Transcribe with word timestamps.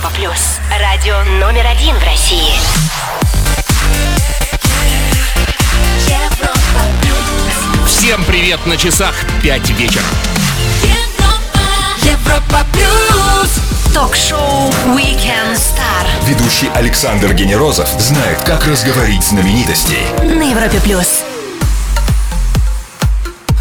Европа 0.00 0.16
плюс. 0.16 0.58
Радио 0.80 1.22
номер 1.38 1.66
один 1.66 1.94
в 1.96 2.04
России. 2.04 2.54
Всем 7.86 8.24
привет 8.24 8.64
на 8.64 8.78
часах 8.78 9.14
5 9.42 9.70
вечера. 9.70 10.04
Европа. 10.82 11.60
Европа 12.02 12.66
плюс. 12.72 13.50
Ток-шоу 13.92 14.70
Weekend 14.96 15.56
Star 15.56 16.06
Ведущий 16.26 16.70
Александр 16.74 17.34
Генерозов 17.34 17.88
знает, 17.98 18.38
как 18.44 18.66
разговорить 18.66 19.24
знаменитостей. 19.24 20.06
на 20.22 20.50
Европе 20.50 20.80
плюс. 20.82 21.24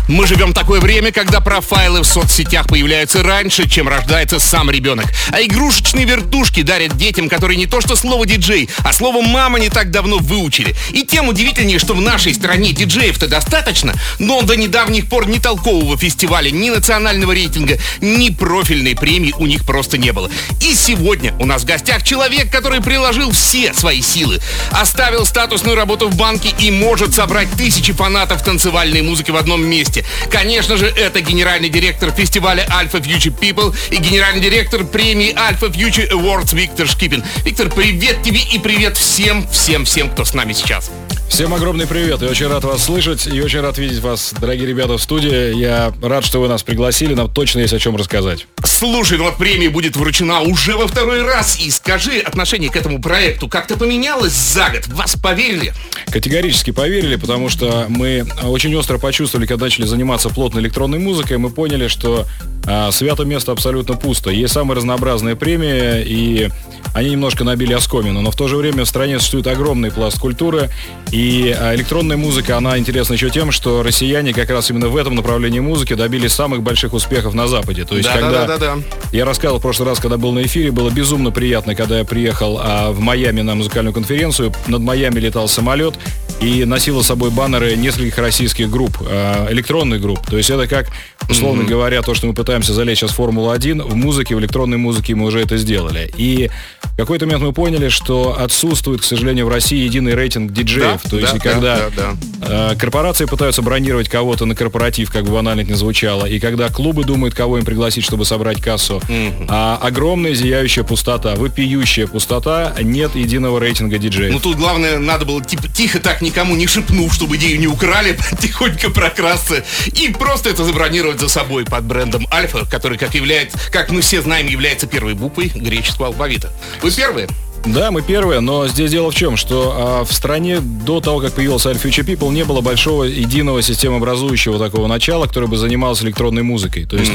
Мы 0.09 0.25
живем 0.25 0.49
в 0.49 0.53
такое 0.55 0.81
время, 0.81 1.11
когда 1.11 1.39
профайлы 1.39 2.01
в 2.01 2.03
соцсетях 2.03 2.67
появляются 2.67 3.21
раньше, 3.21 3.69
чем 3.69 3.87
рождается 3.87 4.39
сам 4.39 4.71
ребенок. 4.71 5.05
А 5.31 5.39
игрушечные 5.39 6.03
вертушки 6.03 6.63
дарят 6.63 6.97
детям, 6.97 7.29
которые 7.29 7.57
не 7.57 7.67
то 7.67 7.79
что 7.79 7.95
слово 7.95 8.25
диджей, 8.25 8.69
а 8.79 8.91
слово 8.91 9.21
мама 9.21 9.59
не 9.59 9.69
так 9.69 9.91
давно 9.91 10.17
выучили. 10.17 10.75
И 10.89 11.03
тем 11.03 11.27
удивительнее, 11.27 11.77
что 11.77 11.93
в 11.93 12.01
нашей 12.01 12.33
стране 12.33 12.71
диджеев-то 12.71 13.27
достаточно, 13.27 13.93
но 14.17 14.41
до 14.41 14.57
недавних 14.57 15.07
пор 15.07 15.27
ни 15.27 15.37
толкового 15.37 15.95
фестиваля, 15.95 16.49
ни 16.49 16.71
национального 16.71 17.31
рейтинга, 17.31 17.77
ни 18.01 18.31
профильной 18.31 18.95
премии 18.95 19.35
у 19.37 19.45
них 19.45 19.63
просто 19.63 19.99
не 19.99 20.11
было. 20.11 20.31
И 20.59 20.73
сегодня 20.73 21.35
у 21.37 21.45
нас 21.45 21.61
в 21.61 21.65
гостях 21.65 22.01
человек, 22.01 22.51
который 22.51 22.81
приложил 22.81 23.29
все 23.29 23.75
свои 23.75 24.01
силы, 24.01 24.39
оставил 24.71 25.27
статусную 25.27 25.75
работу 25.75 26.09
в 26.09 26.15
банке 26.15 26.49
и 26.57 26.71
может 26.71 27.13
собрать 27.13 27.51
тысячи 27.51 27.93
фанатов 27.93 28.43
танцевальной 28.43 29.03
музыки 29.03 29.29
в 29.29 29.35
одном 29.35 29.63
месте. 29.63 29.98
Конечно 30.29 30.77
же, 30.77 30.87
это 30.87 31.21
генеральный 31.21 31.69
директор 31.69 32.11
фестиваля 32.11 32.65
Alpha 32.67 33.01
Future 33.01 33.37
People 33.37 33.75
и 33.91 33.97
генеральный 33.97 34.41
директор 34.41 34.83
премии 34.83 35.33
Alpha 35.33 35.71
Future 35.71 36.09
Awards 36.11 36.55
Виктор 36.55 36.87
Шкипин. 36.87 37.23
Виктор, 37.43 37.69
привет 37.69 38.21
тебе 38.23 38.39
и 38.39 38.59
привет 38.59 38.97
всем, 38.97 39.47
всем, 39.49 39.85
всем, 39.85 40.09
кто 40.09 40.25
с 40.25 40.33
нами 40.33 40.53
сейчас. 40.53 40.91
Всем 41.29 41.53
огромный 41.53 41.87
привет. 41.87 42.21
Я 42.21 42.27
очень 42.27 42.47
рад 42.47 42.63
вас 42.63 42.83
слышать 42.83 43.27
и 43.27 43.39
очень 43.39 43.61
рад 43.61 43.77
видеть 43.77 43.99
вас, 43.99 44.33
дорогие 44.41 44.65
ребята, 44.65 44.97
в 44.97 45.01
студии. 45.01 45.55
Я 45.55 45.93
рад, 46.01 46.25
что 46.25 46.41
вы 46.41 46.47
нас 46.47 46.63
пригласили. 46.63 47.13
Нам 47.13 47.31
точно 47.31 47.59
есть 47.59 47.73
о 47.73 47.79
чем 47.79 47.95
рассказать. 47.95 48.47
Слушай, 48.65 49.19
ну 49.19 49.25
вот 49.25 49.37
премия 49.37 49.69
будет 49.69 49.95
вручена 49.95 50.41
уже 50.41 50.75
во 50.75 50.87
второй 50.87 51.21
раз. 51.21 51.59
И 51.59 51.69
скажи, 51.69 52.19
отношение 52.19 52.69
к 52.69 52.75
этому 52.75 52.99
проекту 52.99 53.47
как-то 53.47 53.77
поменялось 53.77 54.33
за 54.33 54.69
год? 54.69 54.87
Вас 54.87 55.15
поверили? 55.15 55.71
Категорически 56.11 56.71
поверили, 56.71 57.15
потому 57.15 57.47
что 57.49 57.85
мы 57.87 58.25
очень 58.43 58.75
остро 58.75 58.97
почувствовали, 58.97 59.45
когда 59.45 59.65
начали 59.65 59.85
заниматься 59.85 60.29
плотной 60.29 60.63
электронной 60.63 60.99
музыкой, 60.99 61.37
мы 61.37 61.51
поняли, 61.51 61.87
что 61.87 62.25
а, 62.65 62.91
свято 62.91 63.23
место 63.23 63.51
абсолютно 63.51 63.95
пусто. 63.95 64.29
Есть 64.29 64.53
самые 64.53 64.77
разнообразные 64.77 65.35
премии, 65.35 66.03
и 66.05 66.49
они 66.93 67.11
немножко 67.11 67.43
набили 67.43 67.73
оскомину. 67.73 68.21
Но 68.21 68.31
в 68.31 68.35
то 68.35 68.47
же 68.47 68.57
время 68.57 68.83
в 68.83 68.87
стране 68.87 69.19
существует 69.19 69.47
огромный 69.47 69.91
пласт 69.91 70.19
культуры, 70.19 70.69
и 71.11 71.18
а, 71.57 71.75
электронная 71.75 72.17
музыка, 72.17 72.57
она 72.57 72.77
интересна 72.77 73.13
еще 73.13 73.29
тем, 73.29 73.51
что 73.51 73.83
россияне 73.83 74.33
как 74.33 74.49
раз 74.49 74.69
именно 74.69 74.89
в 74.89 74.97
этом 74.97 75.15
направлении 75.15 75.59
музыки 75.59 75.93
добились 75.93 76.33
самых 76.33 76.61
больших 76.61 76.93
успехов 76.93 77.33
на 77.33 77.47
Западе. 77.47 77.85
То 77.85 77.97
есть, 77.97 78.09
когда 78.09 78.45
Да-да-да-да. 78.45 78.81
я 79.11 79.25
рассказывал 79.25 79.59
в 79.59 79.61
прошлый 79.61 79.89
раз, 79.89 79.99
когда 79.99 80.17
был 80.17 80.31
на 80.31 80.43
эфире, 80.43 80.71
было 80.71 80.89
безумно 80.89 81.31
приятно, 81.31 81.75
когда 81.75 81.99
я 81.99 82.05
приехал 82.05 82.59
а, 82.61 82.91
в 82.91 82.99
Майами 82.99 83.41
на 83.41 83.55
музыкальную 83.55 83.93
конференцию. 83.93 84.53
Над 84.67 84.81
Майами 84.81 85.19
летал 85.19 85.47
самолет 85.47 85.95
и 86.41 86.65
носил 86.65 87.03
с 87.03 87.07
собой 87.07 87.31
баннеры 87.31 87.75
нескольких 87.75 88.17
российских 88.17 88.69
групп, 88.69 88.97
а, 89.01 89.51
электронных 89.51 90.01
групп. 90.01 90.25
То 90.27 90.37
есть 90.37 90.49
это 90.49 90.67
как, 90.67 90.87
условно 91.29 91.63
говоря, 91.63 92.01
то, 92.01 92.13
что 92.13 92.27
мы 92.27 92.33
пытаемся 92.33 92.73
залечь 92.73 92.99
сейчас 92.99 93.11
в 93.11 93.15
Формулу-1, 93.15 93.83
в 93.83 93.95
музыке, 93.95 94.35
в 94.35 94.39
электронной 94.39 94.77
музыке 94.77 95.15
мы 95.15 95.25
уже 95.25 95.41
это 95.41 95.57
сделали. 95.57 96.11
И 96.17 96.49
в 96.81 96.97
какой-то 96.97 97.25
момент 97.25 97.43
мы 97.43 97.53
поняли, 97.53 97.89
что 97.89 98.37
отсутствует, 98.39 99.01
к 99.01 99.03
сожалению, 99.03 99.45
в 99.45 99.49
России 99.49 99.83
единый 99.83 100.15
рейтинг 100.15 100.51
диджеев. 100.51 101.01
Да, 101.03 101.09
то 101.09 101.19
есть 101.19 101.33
да, 101.33 101.39
когда 101.39 101.89
да, 101.95 102.15
да, 102.39 102.71
э, 102.73 102.75
корпорации 102.77 103.25
пытаются 103.25 103.61
бронировать 103.61 104.09
кого-то 104.09 104.45
на 104.45 104.55
корпоратив, 104.55 105.11
как 105.11 105.25
бы 105.25 105.31
банально 105.31 105.61
это 105.61 105.71
ни 105.71 105.75
звучало, 105.75 106.25
и 106.25 106.39
когда 106.39 106.69
клубы 106.69 107.03
думают, 107.03 107.35
кого 107.35 107.57
им 107.57 107.65
пригласить, 107.65 108.03
чтобы 108.03 108.25
собрать 108.25 108.61
кассу, 108.61 109.01
а 109.47 109.79
огромная 109.81 110.33
зияющая 110.33 110.83
пустота, 110.83 111.35
вопиющая 111.35 112.07
пустота, 112.07 112.73
нет 112.81 113.15
единого 113.15 113.59
рейтинга 113.59 113.97
диджеев. 113.97 114.33
Ну 114.33 114.39
тут 114.39 114.57
главное, 114.57 114.99
надо 114.99 115.25
было 115.25 115.43
типа 115.43 115.67
тихо 115.67 115.99
так 115.99 116.21
никому 116.29 116.55
не 116.55 116.67
шепнув, 116.67 117.13
чтобы 117.13 117.37
идею 117.37 117.59
не 117.59 117.67
украли, 117.67 118.17
тихонько 118.41 118.89
прокрасться 118.89 119.65
и 119.87 120.09
просто 120.09 120.49
это 120.49 120.63
забронировать 120.63 121.19
за 121.19 121.27
собой 121.27 121.65
под 121.65 121.83
брендом 121.85 122.27
Альфа, 122.31 122.65
который, 122.65 122.97
как 122.97 123.15
является, 123.15 123.57
как 123.71 123.89
мы 123.89 124.01
все 124.01 124.21
знаем, 124.21 124.47
является 124.47 124.87
первой 124.87 125.15
буквой 125.15 125.47
греческого 125.47 126.07
алфавита. 126.07 126.51
Вы 126.81 126.91
первые? 126.91 127.27
Да, 127.73 127.91
мы 127.91 128.01
первые, 128.01 128.39
но 128.39 128.67
здесь 128.67 128.89
дело 128.89 129.11
в 129.11 129.15
чем, 129.15 129.37
что 129.37 129.73
а, 129.75 130.03
в 130.03 130.11
стране 130.11 130.59
до 130.59 131.01
того, 131.01 131.19
как 131.19 131.33
появился 131.33 131.69
Alpha 131.69 131.83
Future 131.83 132.03
People, 132.03 132.31
не 132.31 132.43
было 132.43 132.61
большого 132.61 133.03
единого 133.03 133.61
системообразующего 133.61 134.57
такого 134.57 134.87
начала, 134.87 135.27
которое 135.27 135.45
бы 135.45 135.55
занималось 135.55 136.01
электронной 136.01 136.41
музыкой. 136.41 136.85
То 136.85 136.97
есть, 136.97 137.11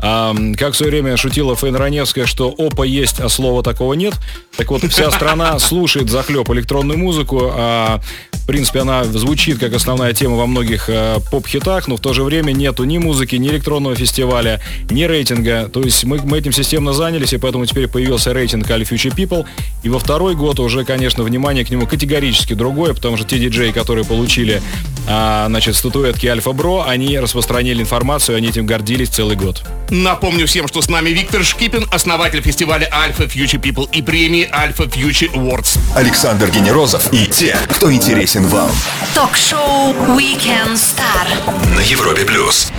а, 0.00 0.34
как 0.58 0.74
в 0.74 0.76
свое 0.76 0.90
время 0.90 1.16
шутила 1.16 1.54
Фейн 1.54 1.76
Раневская, 1.76 2.26
что 2.26 2.52
опа 2.58 2.84
есть, 2.84 3.20
а 3.20 3.28
слова 3.28 3.62
такого 3.62 3.94
нет. 3.94 4.14
Так 4.56 4.70
вот, 4.72 4.82
вся 4.90 5.10
страна 5.12 5.58
слушает 5.60 6.10
захлеб 6.10 6.50
электронную 6.50 6.98
музыку, 6.98 7.52
а, 7.54 8.00
в 8.32 8.46
принципе, 8.46 8.80
она 8.80 9.04
звучит 9.04 9.60
как 9.60 9.72
основная 9.72 10.12
тема 10.14 10.36
во 10.36 10.46
многих 10.46 10.86
а, 10.88 11.20
поп-хитах, 11.30 11.86
но 11.86 11.96
в 11.96 12.00
то 12.00 12.12
же 12.12 12.24
время 12.24 12.50
нету 12.50 12.82
ни 12.82 12.98
музыки, 12.98 13.36
ни 13.36 13.48
электронного 13.48 13.94
фестиваля, 13.94 14.60
ни 14.90 15.04
рейтинга. 15.04 15.70
То 15.72 15.80
есть 15.80 16.02
мы, 16.02 16.18
мы 16.24 16.38
этим 16.38 16.50
системно 16.50 16.92
занялись, 16.92 17.32
и 17.32 17.38
поэтому 17.38 17.66
теперь 17.66 17.86
появился 17.86 18.32
рейтинг 18.32 18.68
Alpha 18.68 18.90
Future 18.90 19.14
People. 19.14 19.46
И 19.84 19.91
во 19.92 19.98
второй 19.98 20.34
год 20.34 20.58
уже, 20.58 20.84
конечно, 20.84 21.22
внимание 21.22 21.64
к 21.64 21.70
нему 21.70 21.86
категорически 21.86 22.54
другое, 22.54 22.94
потому 22.94 23.16
что 23.16 23.26
те 23.26 23.38
диджеи, 23.38 23.70
которые 23.70 24.04
получили 24.04 24.62
а, 25.06 25.46
значит, 25.48 25.76
статуэтки 25.76 26.26
Альфа 26.26 26.52
Бро, 26.52 26.84
они 26.86 27.18
распространили 27.18 27.82
информацию, 27.82 28.36
они 28.36 28.48
этим 28.48 28.66
гордились 28.66 29.10
целый 29.10 29.36
год. 29.36 29.62
Напомню 29.90 30.46
всем, 30.46 30.66
что 30.66 30.80
с 30.80 30.88
нами 30.88 31.10
Виктор 31.10 31.44
Шкипин, 31.44 31.86
основатель 31.92 32.40
фестиваля 32.40 32.88
Alpha 32.90 33.30
Future 33.30 33.60
People 33.60 33.88
и 33.92 34.02
премии 34.02 34.48
Alpha 34.50 34.90
Future 34.90 35.32
Awards. 35.34 35.78
Александр 35.94 36.50
Генерозов 36.50 37.12
и 37.12 37.26
те, 37.26 37.56
кто 37.70 37.92
интересен 37.92 38.46
вам. 38.46 38.70
Ток-шоу 39.14 39.92
Weekend 40.16 40.74
Star 40.74 41.76
На 41.76 41.80
Европе 41.80 42.24
плюс. 42.24 42.72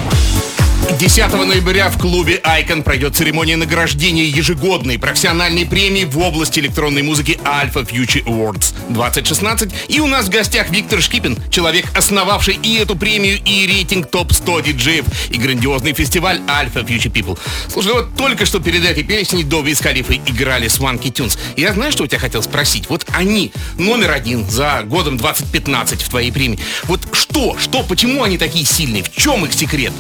10 0.92 1.32
ноября 1.34 1.90
в 1.90 1.98
клубе 1.98 2.42
Icon 2.44 2.84
пройдет 2.84 3.16
церемония 3.16 3.56
награждения 3.56 4.26
ежегодной 4.26 5.00
профессиональной 5.00 5.66
премии 5.66 6.04
в 6.04 6.18
области 6.18 6.60
электронной 6.60 7.04
музыки 7.04 7.40
Alpha 7.46 7.88
Future 7.88 8.24
Awards 8.26 8.74
2016. 8.90 9.72
И 9.88 10.02
у 10.02 10.08
нас 10.08 10.26
в 10.26 10.30
гостях 10.30 10.70
Виктор 10.72 11.02
Шкипин, 11.02 11.38
человек, 11.50 11.86
основавший 11.96 12.60
и 12.62 12.76
эту 12.76 12.98
премию, 12.98 13.40
и 13.46 13.66
рейтинг 13.66 14.08
топ-100 14.08 14.64
диджеев, 14.64 15.06
и 15.30 15.38
грандиозный 15.38 15.94
фестиваль 15.94 16.40
Alpha 16.48 16.86
Future 16.86 17.12
People. 17.12 17.40
Слушай, 17.70 17.94
вот 17.94 18.16
только 18.18 18.46
что 18.46 18.60
перед 18.60 18.84
этой 18.84 19.04
песней 19.04 19.44
до 19.44 19.62
Виз 19.62 19.80
Халифы 19.80 20.16
играли 20.26 20.68
Swanky 20.68 21.14
Tunes. 21.14 21.38
Я 21.56 21.74
знаю, 21.74 21.94
что 21.94 22.04
у 22.04 22.08
тебя 22.08 22.20
хотел 22.20 22.44
спросить. 22.44 22.90
Вот 22.90 23.06
они 23.14 23.54
номер 23.78 24.12
один 24.12 24.50
за 24.50 24.84
годом 24.84 25.16
2015 25.16 26.02
в 26.02 26.10
твоей 26.10 26.32
премии. 26.32 26.60
Вот 26.84 27.02
что, 27.14 27.58
что, 27.58 27.84
почему 27.84 28.24
они 28.24 28.38
такие 28.38 28.66
сильные? 28.66 29.04
В 29.04 29.16
чем 29.16 29.46
их 29.46 29.54
секрет? 29.54 29.94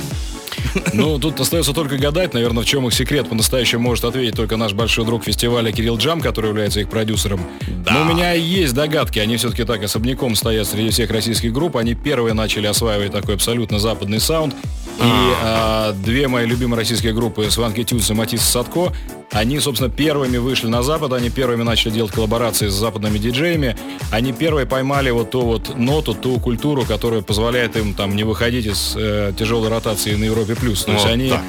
Ну, 0.93 1.19
тут 1.19 1.39
остается 1.39 1.73
только 1.73 1.97
гадать, 1.97 2.33
наверное, 2.33 2.63
в 2.63 2.65
чем 2.65 2.87
их 2.87 2.93
секрет 2.93 3.27
по-настоящему 3.27 3.83
может 3.83 4.03
ответить 4.05 4.35
только 4.35 4.57
наш 4.57 4.73
большой 4.73 5.05
друг 5.05 5.23
фестиваля 5.23 5.71
Кирилл 5.71 5.97
Джам, 5.97 6.21
который 6.21 6.49
является 6.49 6.79
их 6.79 6.89
продюсером. 6.89 7.41
Но 7.89 8.01
у 8.01 8.05
меня 8.05 8.33
есть 8.33 8.73
догадки, 8.73 9.19
они 9.19 9.37
все-таки 9.37 9.63
так 9.63 9.83
особняком 9.83 10.35
стоят 10.35 10.67
среди 10.67 10.89
всех 10.89 11.11
российских 11.11 11.51
групп, 11.53 11.77
они 11.77 11.93
первые 11.95 12.33
начали 12.33 12.67
осваивать 12.67 13.11
такой 13.11 13.35
абсолютно 13.35 13.79
западный 13.79 14.19
саунд. 14.19 14.55
И 14.99 15.33
а, 15.41 15.91
две 15.93 16.27
мои 16.27 16.45
любимые 16.45 16.79
российские 16.79 17.13
группы, 17.13 17.49
Сванки 17.49 17.83
Тюнс 17.83 18.09
и 18.09 18.13
Матис 18.13 18.41
Садко, 18.41 18.93
они, 19.31 19.59
собственно, 19.59 19.89
первыми 19.89 20.37
вышли 20.37 20.67
на 20.67 20.83
Запад, 20.83 21.13
они 21.13 21.29
первыми 21.29 21.63
начали 21.63 21.91
делать 21.91 22.11
коллаборации 22.11 22.67
с 22.67 22.73
западными 22.73 23.17
диджеями, 23.17 23.75
они 24.11 24.31
первые 24.31 24.67
поймали 24.67 25.09
вот 25.09 25.31
ту 25.31 25.41
вот 25.41 25.75
ноту, 25.77 26.13
ту 26.13 26.39
культуру, 26.39 26.83
которая 26.83 27.21
позволяет 27.21 27.75
им 27.75 27.95
там 27.95 28.15
не 28.15 28.23
выходить 28.23 28.67
из 28.67 28.93
э, 28.95 29.33
тяжелой 29.37 29.69
ротации 29.69 30.13
на 30.15 30.25
Европе 30.25 30.55
плюс. 30.55 30.83
То 30.83 30.91
есть 30.91 31.05
Вот 31.05 31.11
они, 31.11 31.29
так. 31.29 31.41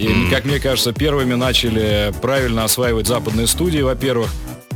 и, 0.00 0.28
как 0.30 0.44
мне 0.44 0.58
кажется, 0.58 0.92
первыми 0.92 1.34
начали 1.34 2.12
правильно 2.20 2.64
осваивать 2.64 3.06
западные 3.06 3.46
студии, 3.46 3.80
во-первых. 3.80 4.28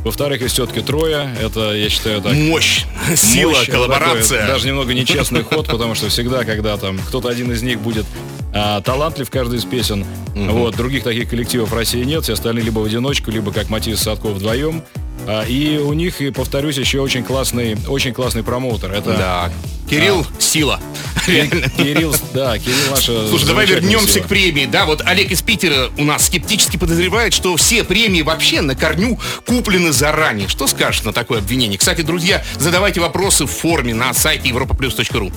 Во-вторых, 0.03 0.41
их 0.41 0.49
все-таки 0.49 0.81
трое. 0.81 1.29
Это, 1.41 1.73
я 1.73 1.89
считаю, 1.89 2.21
так... 2.21 2.33
Мощь, 2.33 2.85
сила, 3.15 3.51
мощь, 3.51 3.69
коллаборация. 3.69 4.39
такой 4.39 4.53
даже 4.53 4.67
немного 4.67 4.93
нечестный 4.93 5.43
ход, 5.43 5.67
потому 5.67 5.95
что 5.95 6.09
всегда, 6.09 6.43
когда 6.43 6.77
там 6.77 6.97
кто-то 6.99 7.29
один 7.29 7.51
из 7.51 7.61
них 7.61 7.79
будет 7.79 8.05
а, 8.53 8.81
талантлив 8.81 9.27
в 9.27 9.31
каждой 9.31 9.59
из 9.59 9.65
песен, 9.65 10.05
вот, 10.35 10.75
других 10.75 11.03
таких 11.03 11.29
коллективов 11.29 11.71
в 11.71 11.73
России 11.73 12.03
нет, 12.03 12.23
все 12.23 12.33
остальные 12.33 12.65
либо 12.65 12.79
в 12.79 12.85
одиночку, 12.85 13.31
либо 13.31 13.51
как 13.51 13.69
Матис 13.69 13.99
Садков 13.99 14.33
вдвоем. 14.33 14.83
А, 15.27 15.43
И 15.45 15.77
у 15.77 15.93
них, 15.93 16.21
и 16.21 16.31
повторюсь, 16.31 16.77
еще 16.77 16.99
очень 16.99 17.23
классный, 17.23 17.77
очень 17.87 18.13
классный 18.13 18.43
промоутер. 18.43 18.91
Это 18.91 19.13
Да. 19.13 19.51
Кирилл, 19.89 20.25
сила. 20.39 20.79
Реально. 21.27 21.69
Кирилл, 21.69 22.15
да, 22.33 22.57
Кирилл 22.57 22.77
наша 22.89 23.27
Слушай, 23.27 23.45
давай 23.47 23.65
вернемся 23.65 24.13
сила. 24.13 24.23
к 24.23 24.27
премии. 24.27 24.65
Да, 24.65 24.85
вот 24.85 25.01
Олег 25.05 25.29
из 25.31 25.41
Питера 25.41 25.89
у 25.97 26.03
нас 26.03 26.25
скептически 26.25 26.77
подозревает, 26.77 27.33
что 27.33 27.55
все 27.57 27.83
премии 27.83 28.21
вообще 28.21 28.61
на 28.61 28.75
корню 28.75 29.19
куплены 29.45 29.91
заранее. 29.91 30.47
Что 30.47 30.67
скажешь 30.67 31.03
на 31.03 31.13
такое 31.13 31.39
обвинение? 31.39 31.77
Кстати, 31.77 32.01
друзья, 32.01 32.43
задавайте 32.57 33.01
вопросы 33.01 33.45
в 33.45 33.51
форме 33.51 33.93
на 33.93 34.13
сайте 34.13 34.49
europaplus.ru. 34.49 35.31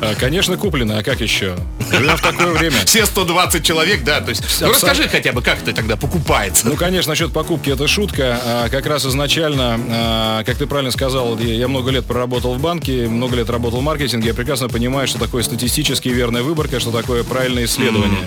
А, 0.00 0.14
Конечно, 0.14 0.56
куплены, 0.56 0.92
а 0.92 1.02
как 1.02 1.20
еще? 1.20 1.56
Живем 1.90 2.16
в 2.16 2.22
такое 2.22 2.52
время. 2.52 2.76
Все 2.84 3.06
120 3.06 3.64
человек, 3.64 4.04
да, 4.04 4.20
то 4.20 4.30
есть... 4.30 4.42
Ну, 4.60 4.68
расскажи 4.70 5.08
хотя 5.08 5.32
бы, 5.32 5.42
как 5.42 5.62
это 5.62 5.72
тогда 5.72 5.96
покупается. 5.96 6.66
Ну, 6.68 6.76
конечно, 6.76 7.10
насчет 7.10 7.32
покупки 7.32 7.70
это 7.70 7.88
шутка. 7.88 8.40
А, 8.44 8.68
Как 8.68 8.86
раз 8.86 9.04
изначально, 9.16 9.80
а, 9.90 10.44
как 10.44 10.56
ты 10.56 10.66
правильно 10.66 10.90
сказал, 10.90 11.38
я 11.38 11.68
много 11.68 11.90
лет 11.90 12.04
проработал 12.04 12.54
в 12.54 12.60
банке, 12.60 13.08
много 13.08 13.36
лет 13.36 13.48
работал 13.48 13.80
в 13.80 13.82
маркетинге, 13.82 14.28
я 14.28 14.34
прекрасно 14.34 14.68
понимаю, 14.68 15.08
что 15.08 15.18
такое 15.18 15.42
статистически 15.42 16.08
верная 16.08 16.42
выборка, 16.42 16.80
что 16.80 16.90
такое 16.90 17.24
правильное 17.24 17.64
исследование. 17.64 18.20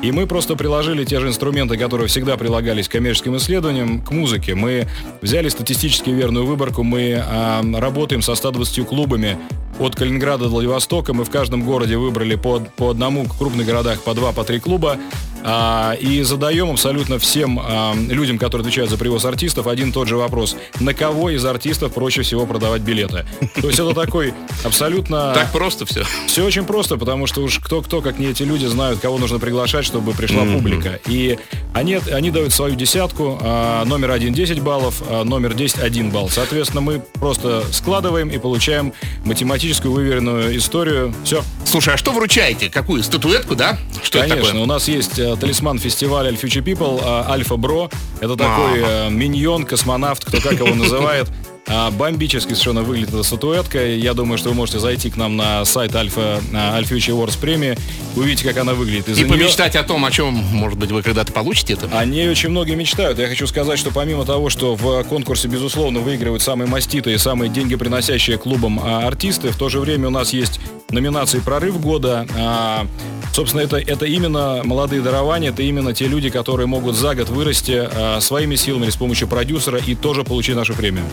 И 0.00 0.12
мы 0.12 0.28
просто 0.28 0.54
приложили 0.54 1.04
те 1.04 1.18
же 1.18 1.26
инструменты, 1.26 1.76
которые 1.76 2.06
всегда 2.06 2.36
прилагались 2.36 2.88
к 2.88 2.92
коммерческим 2.92 3.36
исследованиям, 3.36 4.00
к 4.00 4.12
музыке. 4.12 4.54
Мы 4.54 4.86
взяли 5.20 5.48
статистически 5.48 6.10
верную 6.10 6.46
выборку, 6.46 6.84
мы 6.84 7.20
а, 7.20 7.62
работаем 7.74 8.22
со 8.22 8.36
120 8.36 8.86
клубами 8.86 9.36
от 9.80 9.96
Калининграда 9.96 10.44
до 10.44 10.50
Владивостока. 10.50 11.12
Мы 11.14 11.24
в 11.24 11.30
каждом 11.30 11.64
городе 11.64 11.96
выбрали 11.96 12.36
по, 12.36 12.60
по 12.60 12.90
одному, 12.90 13.24
в 13.24 13.36
крупных 13.36 13.66
городах 13.66 14.00
по 14.02 14.14
два, 14.14 14.32
по 14.32 14.44
три 14.44 14.60
клуба. 14.60 14.98
А, 15.44 15.94
и 15.94 16.22
задаем 16.22 16.70
абсолютно 16.70 17.18
всем 17.18 17.60
а, 17.62 17.94
людям, 17.94 18.38
которые 18.38 18.62
отвечают 18.62 18.90
за 18.90 18.98
привоз 18.98 19.24
артистов, 19.24 19.66
один 19.66 19.90
и 19.90 19.92
тот 19.92 20.08
же 20.08 20.16
вопрос. 20.16 20.56
На 20.80 20.94
кого 20.94 21.30
из 21.30 21.44
артистов 21.44 21.92
проще 21.92 22.22
всего 22.22 22.46
продавать 22.46 22.82
билеты? 22.82 23.24
То 23.60 23.68
есть 23.68 23.78
это 23.78 23.94
такой 23.94 24.34
абсолютно... 24.64 25.32
Так 25.34 25.52
просто 25.52 25.86
все. 25.86 26.04
Все 26.26 26.44
очень 26.44 26.64
просто, 26.64 26.96
потому 26.96 27.26
что 27.26 27.42
уж 27.42 27.58
кто-кто, 27.58 28.00
как 28.00 28.18
не 28.18 28.26
эти 28.26 28.42
люди, 28.42 28.66
знают, 28.66 29.00
кого 29.00 29.18
нужно 29.18 29.38
приглашать, 29.38 29.84
чтобы 29.84 30.12
пришла 30.12 30.44
публика. 30.44 31.00
И 31.06 31.38
они, 31.74 32.00
они 32.12 32.30
дают 32.30 32.52
свою 32.52 32.74
десятку, 32.74 33.38
а, 33.40 33.84
номер 33.84 34.10
один 34.10 34.32
10 34.32 34.60
баллов, 34.60 35.02
а 35.08 35.24
номер 35.24 35.54
10 35.54 35.78
1 35.78 36.10
балл. 36.10 36.28
Соответственно, 36.28 36.80
мы 36.80 37.00
просто 37.14 37.62
складываем 37.72 38.28
и 38.28 38.38
получаем 38.38 38.92
математическую 39.24 39.92
выверенную 39.92 40.56
историю. 40.56 41.14
Все. 41.24 41.42
Слушай, 41.64 41.94
а 41.94 41.96
что 41.96 42.12
вручаете? 42.12 42.70
Какую? 42.70 43.02
Статуэтку, 43.02 43.54
да? 43.54 43.78
Что 44.02 44.18
это 44.18 44.28
Конечно, 44.28 44.46
такое? 44.48 44.62
у 44.62 44.66
нас 44.66 44.88
есть 44.88 45.18
э, 45.18 45.36
талисман 45.40 45.78
фестиваля 45.78 46.30
Future 46.32 46.62
People, 46.62 47.00
э, 47.00 47.30
Альфа 47.30 47.56
Бро. 47.56 47.90
Это 48.20 48.36
такой 48.36 48.80
э, 48.80 49.10
миньон, 49.10 49.64
космонавт, 49.64 50.24
кто 50.24 50.40
как 50.40 50.54
его 50.54 50.74
называет. 50.74 51.28
А, 51.68 51.90
Бомбически 51.90 52.50
совершенно 52.50 52.82
выглядит 52.82 53.10
эта 53.10 53.22
статуэтка. 53.22 53.86
И 53.86 53.98
Я 53.98 54.14
думаю, 54.14 54.38
что 54.38 54.48
вы 54.50 54.54
можете 54.54 54.78
зайти 54.78 55.10
к 55.10 55.16
нам 55.16 55.36
на 55.36 55.64
сайт 55.64 55.94
Альфа 55.94 56.40
Future 56.52 57.14
Awards 57.14 57.38
премии. 57.38 57.76
Увидите, 58.16 58.48
как 58.48 58.56
она 58.58 58.74
выглядит. 58.74 59.08
И 59.08 59.12
Из-за 59.12 59.22
неё- 59.24 59.30
помечтать 59.30 59.76
о 59.76 59.82
том, 59.82 60.04
о 60.04 60.10
чем, 60.10 60.34
может 60.34 60.78
быть, 60.78 60.90
вы 60.90 61.02
когда-то 61.02 61.32
получите 61.32 61.74
это. 61.74 61.88
о 61.96 62.04
ней 62.04 62.28
очень 62.28 62.48
многие 62.48 62.74
мечтают. 62.74 63.18
Я 63.18 63.28
хочу 63.28 63.46
сказать, 63.46 63.78
что 63.78 63.90
помимо 63.90 64.24
того, 64.24 64.50
что 64.50 64.74
в 64.74 65.02
конкурсе, 65.04 65.48
безусловно, 65.48 66.00
выигрывают 66.00 66.42
самые 66.42 66.68
маститые, 66.68 67.18
самые 67.18 67.50
деньги 67.50 67.76
приносящие 67.76 68.38
клубам 68.38 68.80
а, 68.82 69.06
артисты, 69.06 69.50
в 69.50 69.56
то 69.56 69.68
же 69.68 69.80
время 69.80 70.08
у 70.08 70.10
нас 70.10 70.32
есть 70.32 70.60
номинации 70.90 71.38
«Прорыв 71.40 71.80
года». 71.80 72.26
А, 72.36 72.86
Собственно, 73.32 73.60
это, 73.60 73.76
это 73.76 74.04
именно 74.04 74.62
молодые 74.64 75.00
дарования, 75.00 75.50
это 75.50 75.62
именно 75.62 75.94
те 75.94 76.08
люди, 76.08 76.28
которые 76.28 76.66
могут 76.66 76.96
за 76.96 77.14
год 77.14 77.28
вырасти 77.28 77.88
а, 77.88 78.20
своими 78.20 78.56
силами 78.56 78.84
или 78.84 78.90
с 78.90 78.96
помощью 78.96 79.28
продюсера 79.28 79.78
и 79.78 79.94
тоже 79.94 80.24
получить 80.24 80.56
нашу 80.56 80.74
премию. 80.74 81.04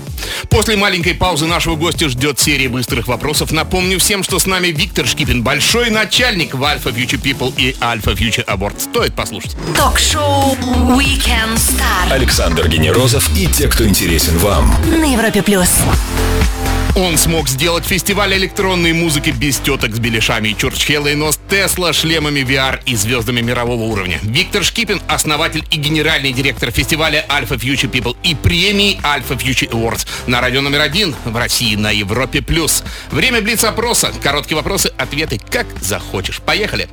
После 0.50 0.76
маленькой 0.76 1.14
паузы 1.14 1.46
нашего 1.46 1.76
гостя 1.76 2.10
ждет 2.10 2.40
серия 2.40 2.70
быстрых 2.70 3.08
вопросов. 3.08 3.52
Напомню 3.52 4.00
всем, 4.00 4.24
что 4.24 4.40
с 4.40 4.46
нами 4.46 4.68
Виктор 4.68 5.06
Шкипин, 5.08 5.44
большой 5.44 5.90
начальник 5.90 6.54
в 6.54 6.64
Alpha 6.64 6.94
Future 6.96 7.22
People 7.22 7.54
и 7.58 7.76
Alpha 7.82 8.16
Future 8.16 8.46
Abort. 8.46 8.80
Стоит 8.80 9.14
послушать. 9.14 9.56
Ток-шоу 9.76 10.56
Weekend 10.98 11.56
Star 11.56 12.12
Александр 12.12 12.68
Генерозов 12.68 13.30
и 13.38 13.48
те, 13.48 13.68
кто 13.68 13.86
интересен 13.86 14.38
вам. 14.38 14.74
на 14.90 15.06
Европе 15.06 15.42
плюс. 15.42 15.70
Он 16.96 17.18
смог 17.18 17.50
сделать 17.50 17.84
фестиваль 17.84 18.38
электронной 18.38 18.94
музыки 18.94 19.30
без 19.30 19.58
теток 19.58 19.94
с 19.94 20.00
беляшами 20.00 20.50
и 20.50 20.58
чурчхелой, 20.58 21.16
но 21.16 21.34
с 21.34 21.40
Тесла, 21.50 21.92
шлемами 21.92 22.40
VR 22.40 22.80
и 22.86 22.96
звездами 22.96 23.42
мирового 23.42 23.84
уровня. 23.84 24.18
Виктор 24.24 24.64
Шкипин– 24.64 25.02
основатель 25.10 25.66
и 25.72 25.76
генеральный 25.76 26.32
директор 26.32 26.72
фестиваля 26.72 27.26
Alpha 27.28 27.60
Future 27.60 27.92
People 27.92 28.16
и 28.24 28.34
премии 28.34 28.98
Alpha 29.04 29.38
Future 29.38 29.70
Awards 29.72 30.08
на 30.28 30.40
радио 30.40 30.62
номер 30.62 30.80
один 30.80 31.14
в 31.26 31.36
России 31.36 31.76
на 31.76 31.92
Европе+. 31.92 32.42
плюс. 32.42 32.82
Время 33.12 33.42
блиц-опроса. 33.42 34.14
Короткие 34.24 34.56
вопросы, 34.56 34.94
ответы 34.98 35.42
как 35.52 35.68
захочешь. 35.82 36.40
Поехали! 36.40 36.88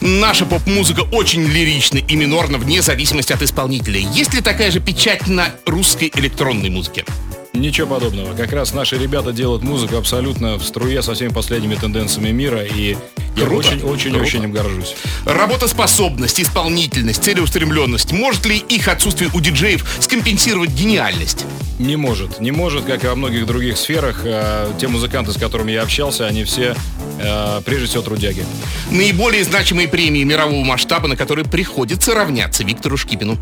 Наша 0.00 0.46
поп-музыка 0.46 1.00
очень 1.00 1.46
лирична 1.46 1.98
и 1.98 2.16
минорна 2.16 2.56
вне 2.56 2.80
зависимости 2.80 3.32
от 3.34 3.42
исполнителя. 3.42 4.00
Есть 4.00 4.32
ли 4.32 4.40
такая 4.40 4.70
же 4.70 4.80
печать 4.80 5.26
на 5.26 5.48
русской 5.66 6.10
электронной 6.14 6.70
музыке? 6.70 7.04
Ничего 7.54 7.86
подобного. 7.86 8.34
Как 8.34 8.52
раз 8.52 8.74
наши 8.74 8.98
ребята 8.98 9.32
делают 9.32 9.62
музыку 9.62 9.96
абсолютно 9.96 10.56
в 10.56 10.64
струе 10.64 11.02
со 11.02 11.14
всеми 11.14 11.28
последними 11.28 11.76
тенденциями 11.76 12.30
мира, 12.30 12.64
и 12.64 12.96
я 13.36 13.44
очень-очень-очень 13.44 14.42
им 14.42 14.52
горжусь. 14.52 14.96
Работоспособность, 15.24 16.40
исполнительность, 16.40 17.22
целеустремленность. 17.22 18.12
Может 18.12 18.46
ли 18.46 18.58
их 18.58 18.88
отсутствие 18.88 19.30
у 19.32 19.40
диджеев 19.40 19.84
скомпенсировать 20.00 20.70
гениальность? 20.70 21.46
Не 21.78 21.94
может. 21.96 22.40
Не 22.40 22.50
может, 22.50 22.84
как 22.84 23.04
и 23.04 23.06
во 23.06 23.14
многих 23.14 23.46
других 23.46 23.76
сферах. 23.76 24.22
Э, 24.24 24.72
Те 24.80 24.88
музыканты, 24.88 25.32
с 25.32 25.36
которыми 25.36 25.70
я 25.72 25.82
общался, 25.82 26.26
они 26.26 26.44
все, 26.44 26.74
э, 27.20 27.60
прежде 27.64 27.86
всего, 27.86 28.02
трудяги. 28.02 28.44
Наиболее 28.90 29.44
значимые 29.44 29.86
премии 29.88 30.24
мирового 30.24 30.64
масштаба, 30.64 31.06
на 31.08 31.16
которые 31.16 31.44
приходится 31.44 32.14
равняться 32.14 32.64
Виктору 32.64 32.96
Шкипину. 32.96 33.38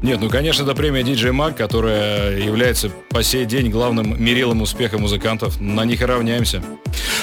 Нет, 0.00 0.20
ну, 0.20 0.28
конечно, 0.28 0.62
это 0.62 0.74
премия 0.74 1.02
DJ 1.02 1.32
Mag, 1.32 1.54
которая 1.54 2.38
является 2.38 2.88
по 3.10 3.22
сей 3.22 3.44
день 3.46 3.68
главным 3.68 4.22
мерилом 4.22 4.62
успеха 4.62 4.96
музыкантов. 4.96 5.60
На 5.60 5.84
них 5.84 6.00
и 6.00 6.04
равняемся. 6.04 6.62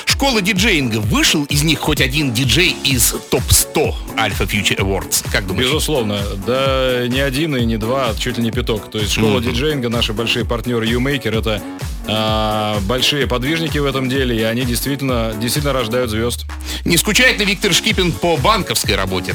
Школа 0.04 0.42
диджеинга. 0.42 0.98
Вышел 1.00 1.46
из 1.46 1.64
них 1.64 1.80
хоть 1.80 2.02
один 2.02 2.34
диджей 2.34 2.76
из 2.84 3.16
топ-100 3.32 3.94
Alpha 4.18 4.46
Future 4.48 4.78
Awards? 4.80 5.26
Как 5.32 5.48
думаешь? 5.48 5.68
Безусловно. 5.68 6.20
Да 6.46 7.06
не 7.08 7.22
один 7.22 7.56
и 7.56 7.66
не 7.66 7.78
два, 7.78 8.10
а 8.10 8.16
чуть 8.16 8.38
ли 8.38 8.44
не 8.44 8.52
пяток. 8.52 8.92
То 8.92 8.98
есть 9.00 9.14
школа 9.14 9.40
Мгм. 9.40 9.52
диджеинга, 9.54 9.90
наши 9.90 10.12
большие 10.14 10.44
партнеры 10.46 10.86
U-Maker, 10.88 11.40
это 11.40 11.62
а, 12.08 12.78
большие 12.82 13.26
подвижники 13.26 13.78
в 13.78 13.86
этом 13.86 14.10
деле, 14.10 14.38
и 14.38 14.44
они 14.44 14.64
действительно, 14.64 15.34
действительно 15.40 15.74
рождают 15.74 16.12
звезд. 16.12 16.46
Не 16.84 16.98
скучает 16.98 17.40
ли 17.40 17.46
Виктор 17.46 17.74
Шкипин 17.74 18.12
по 18.12 18.38
банковской 18.38 18.96
работе? 18.96 19.34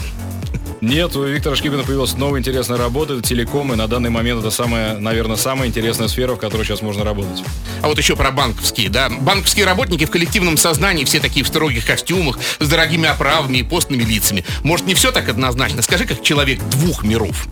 Нет, 0.80 1.14
у 1.14 1.24
Виктора 1.24 1.56
Шкипина 1.56 1.82
появилась 1.82 2.14
новая 2.14 2.40
интересная 2.40 2.78
работа, 2.78 3.20
телеком, 3.20 3.72
и 3.72 3.76
на 3.76 3.86
данный 3.86 4.08
момент 4.08 4.40
это 4.40 4.50
самая, 4.50 4.98
наверное, 4.98 5.36
самая 5.36 5.68
интересная 5.68 6.08
сфера, 6.08 6.34
в 6.34 6.38
которой 6.38 6.64
сейчас 6.64 6.80
можно 6.80 7.04
работать. 7.04 7.42
А 7.82 7.88
вот 7.88 7.98
еще 7.98 8.16
про 8.16 8.30
банковские, 8.30 8.88
да. 8.88 9.10
Банковские 9.10 9.66
работники 9.66 10.06
в 10.06 10.10
коллективном 10.10 10.56
сознании 10.56 11.04
все 11.04 11.20
такие 11.20 11.44
в 11.44 11.48
строгих 11.48 11.84
костюмах, 11.84 12.38
с 12.58 12.66
дорогими 12.66 13.08
оправами 13.08 13.58
и 13.58 13.62
постными 13.62 14.04
лицами. 14.04 14.44
Может, 14.64 14.86
не 14.86 14.94
все 14.94 15.12
так 15.12 15.28
однозначно? 15.28 15.82
Скажи, 15.82 16.06
как 16.06 16.22
человек 16.22 16.60
двух 16.70 17.04
миров. 17.04 17.46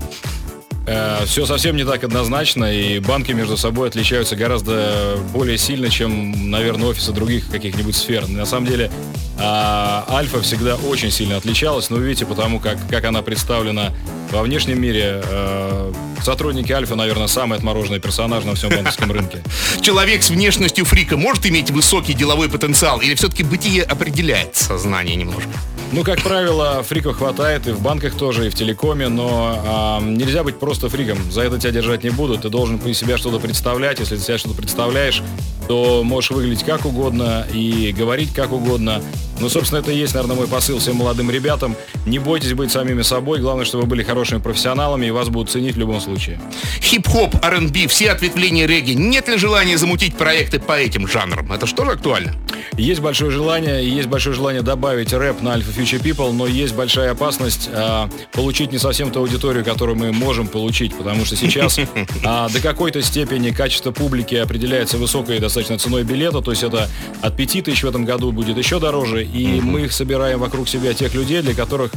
Все 1.26 1.47
совсем 1.47 1.76
не 1.76 1.85
так 1.85 2.04
однозначно, 2.04 2.73
и 2.73 2.99
банки 2.99 3.33
между 3.33 3.57
собой 3.57 3.88
отличаются 3.88 4.37
гораздо 4.37 5.18
более 5.33 5.59
сильно, 5.59 5.90
чем, 5.90 6.50
наверное, 6.50 6.88
офисы 6.88 7.12
других 7.12 7.50
каких-нибудь 7.50 7.97
сфер. 7.97 8.26
На 8.28 8.47
самом 8.47 8.66
деле, 8.66 8.90
а, 9.38 10.04
Альфа 10.09 10.40
всегда 10.42 10.76
очень 10.76 11.11
сильно 11.11 11.37
отличалась, 11.37 11.90
но 11.90 11.97
вы 11.97 12.07
видите, 12.07 12.26
потому 12.26 12.59
как, 12.59 12.78
как 12.88 13.04
она 13.04 13.23
представлена 13.23 13.92
во 14.30 14.42
внешнем 14.42 14.80
мире, 14.80 15.23
э, 15.25 15.92
сотрудники 16.23 16.73
Альфа, 16.73 16.97
наверное, 16.97 17.28
самый 17.28 17.57
отмороженный 17.57 18.00
персонаж 18.00 18.45
на 18.45 18.54
всем 18.54 18.71
банковском 18.71 19.12
рынке. 19.12 19.38
Человек 19.80 20.23
с 20.23 20.30
внешностью 20.30 20.85
фрика 20.85 21.16
может 21.16 21.47
иметь 21.47 21.71
высокий 21.71 22.14
деловой 22.14 22.49
потенциал 22.49 23.00
или 23.00 23.14
все-таки 23.14 23.42
бытие 23.42 23.85
определяет 23.85 24.57
сознание 24.57 25.16
немножко? 25.16 25.50
Ну, 25.90 26.04
как 26.04 26.23
правило, 26.23 26.83
фриков 26.83 27.16
хватает 27.16 27.66
и 27.66 27.73
в 27.73 27.80
банках 27.80 28.14
тоже, 28.14 28.47
и 28.47 28.50
в 28.50 28.54
телекоме, 28.54 29.09
но 29.09 29.59
а, 29.66 30.00
нельзя 30.02 30.45
быть 30.45 30.59
просто 30.59 30.90
фриком. 30.90 31.18
За 31.30 31.40
это 31.40 31.59
тебя 31.59 31.71
держать 31.71 32.04
не 32.04 32.11
будут. 32.11 32.42
Ты 32.42 32.50
должен 32.50 32.76
из 32.76 32.99
себя 32.99 33.16
что-то 33.16 33.38
представлять. 33.38 33.99
Если 33.99 34.16
ты 34.16 34.23
себя 34.23 34.37
что-то 34.37 34.54
представляешь, 34.54 35.23
то 35.66 36.02
можешь 36.02 36.30
выглядеть 36.30 36.64
как 36.64 36.85
угодно 36.85 37.47
и 37.52 37.95
говорить 37.97 38.35
как 38.35 38.52
угодно. 38.52 39.02
Ну, 39.40 39.49
собственно, 39.49 39.80
это 39.80 39.90
и 39.90 39.97
есть, 39.97 40.12
наверное, 40.12 40.37
мой 40.37 40.47
посыл 40.47 40.78
всем 40.78 40.97
молодым 40.97 41.30
ребятам. 41.30 41.75
Не 42.04 42.18
бойтесь 42.18 42.52
быть 42.52 42.71
самими 42.71 43.00
собой. 43.00 43.38
Главное, 43.40 43.64
чтобы 43.64 43.85
вы 43.85 43.88
были 43.88 44.02
хорошими 44.02 44.40
профессионалами, 44.40 45.07
и 45.07 45.11
вас 45.11 45.30
будут 45.30 45.50
ценить 45.50 45.76
в 45.76 45.78
любом 45.78 46.00
случае. 46.00 46.38
Хип-хоп, 46.83 47.35
R&B, 47.42 47.87
все 47.87 48.11
ответвления 48.11 48.66
регги. 48.66 48.92
Нет 48.92 49.28
ли 49.28 49.38
желания 49.38 49.78
замутить 49.78 50.16
проекты 50.16 50.59
по 50.59 50.78
этим 50.78 51.09
жанрам? 51.09 51.50
Это 51.50 51.66
что 51.66 51.87
же 51.87 51.92
актуально? 51.92 52.35
есть 52.78 53.00
большое 53.00 53.30
желание, 53.30 53.85
и 53.85 53.90
есть 53.90 54.09
большое 54.09 54.35
желание 54.35 54.62
добавить 54.62 55.12
рэп 55.12 55.42
на 55.42 55.57
Alpha 55.57 55.73
Future 55.78 56.02
People, 56.02 56.32
но 56.32 56.47
есть 56.47 56.75
большая 56.75 57.12
опасность 57.12 57.70
а, 57.73 58.11
получить 58.32 58.73
не 58.73 58.78
совсем 58.78 59.12
ту 59.12 59.20
аудиторию, 59.20 59.64
которую 59.64 59.97
мы 59.97 60.12
можем 60.12 60.49
получить, 60.49 60.94
потому 60.94 61.25
что 61.25 61.37
сейчас 61.37 61.78
а, 62.25 62.49
до 62.49 62.61
какой-то 62.61 63.00
степени 63.00 63.50
качество 63.50 63.92
публики 63.92 64.35
определяется 64.35 64.99
высокой 64.99 65.38
достаточно 65.38 65.78
ценой 65.78 66.02
билета, 66.02 66.40
то 66.40 66.50
есть 66.50 66.64
это 66.64 66.88
от 67.23 67.37
5 67.37 67.64
тысяч 67.64 67.85
в 67.85 67.88
этом 67.88 68.04
году 68.04 68.32
будет 68.32 68.58
еще 68.58 68.80
дороже, 68.80 69.25
и 69.25 69.61
мы 69.61 69.82
их 69.82 69.92
собираем 69.92 70.40
вокруг 70.40 70.68
себя 70.68 70.92
тех 70.94 71.14
людей, 71.14 71.42
для 71.42 71.54
которых 71.54 71.92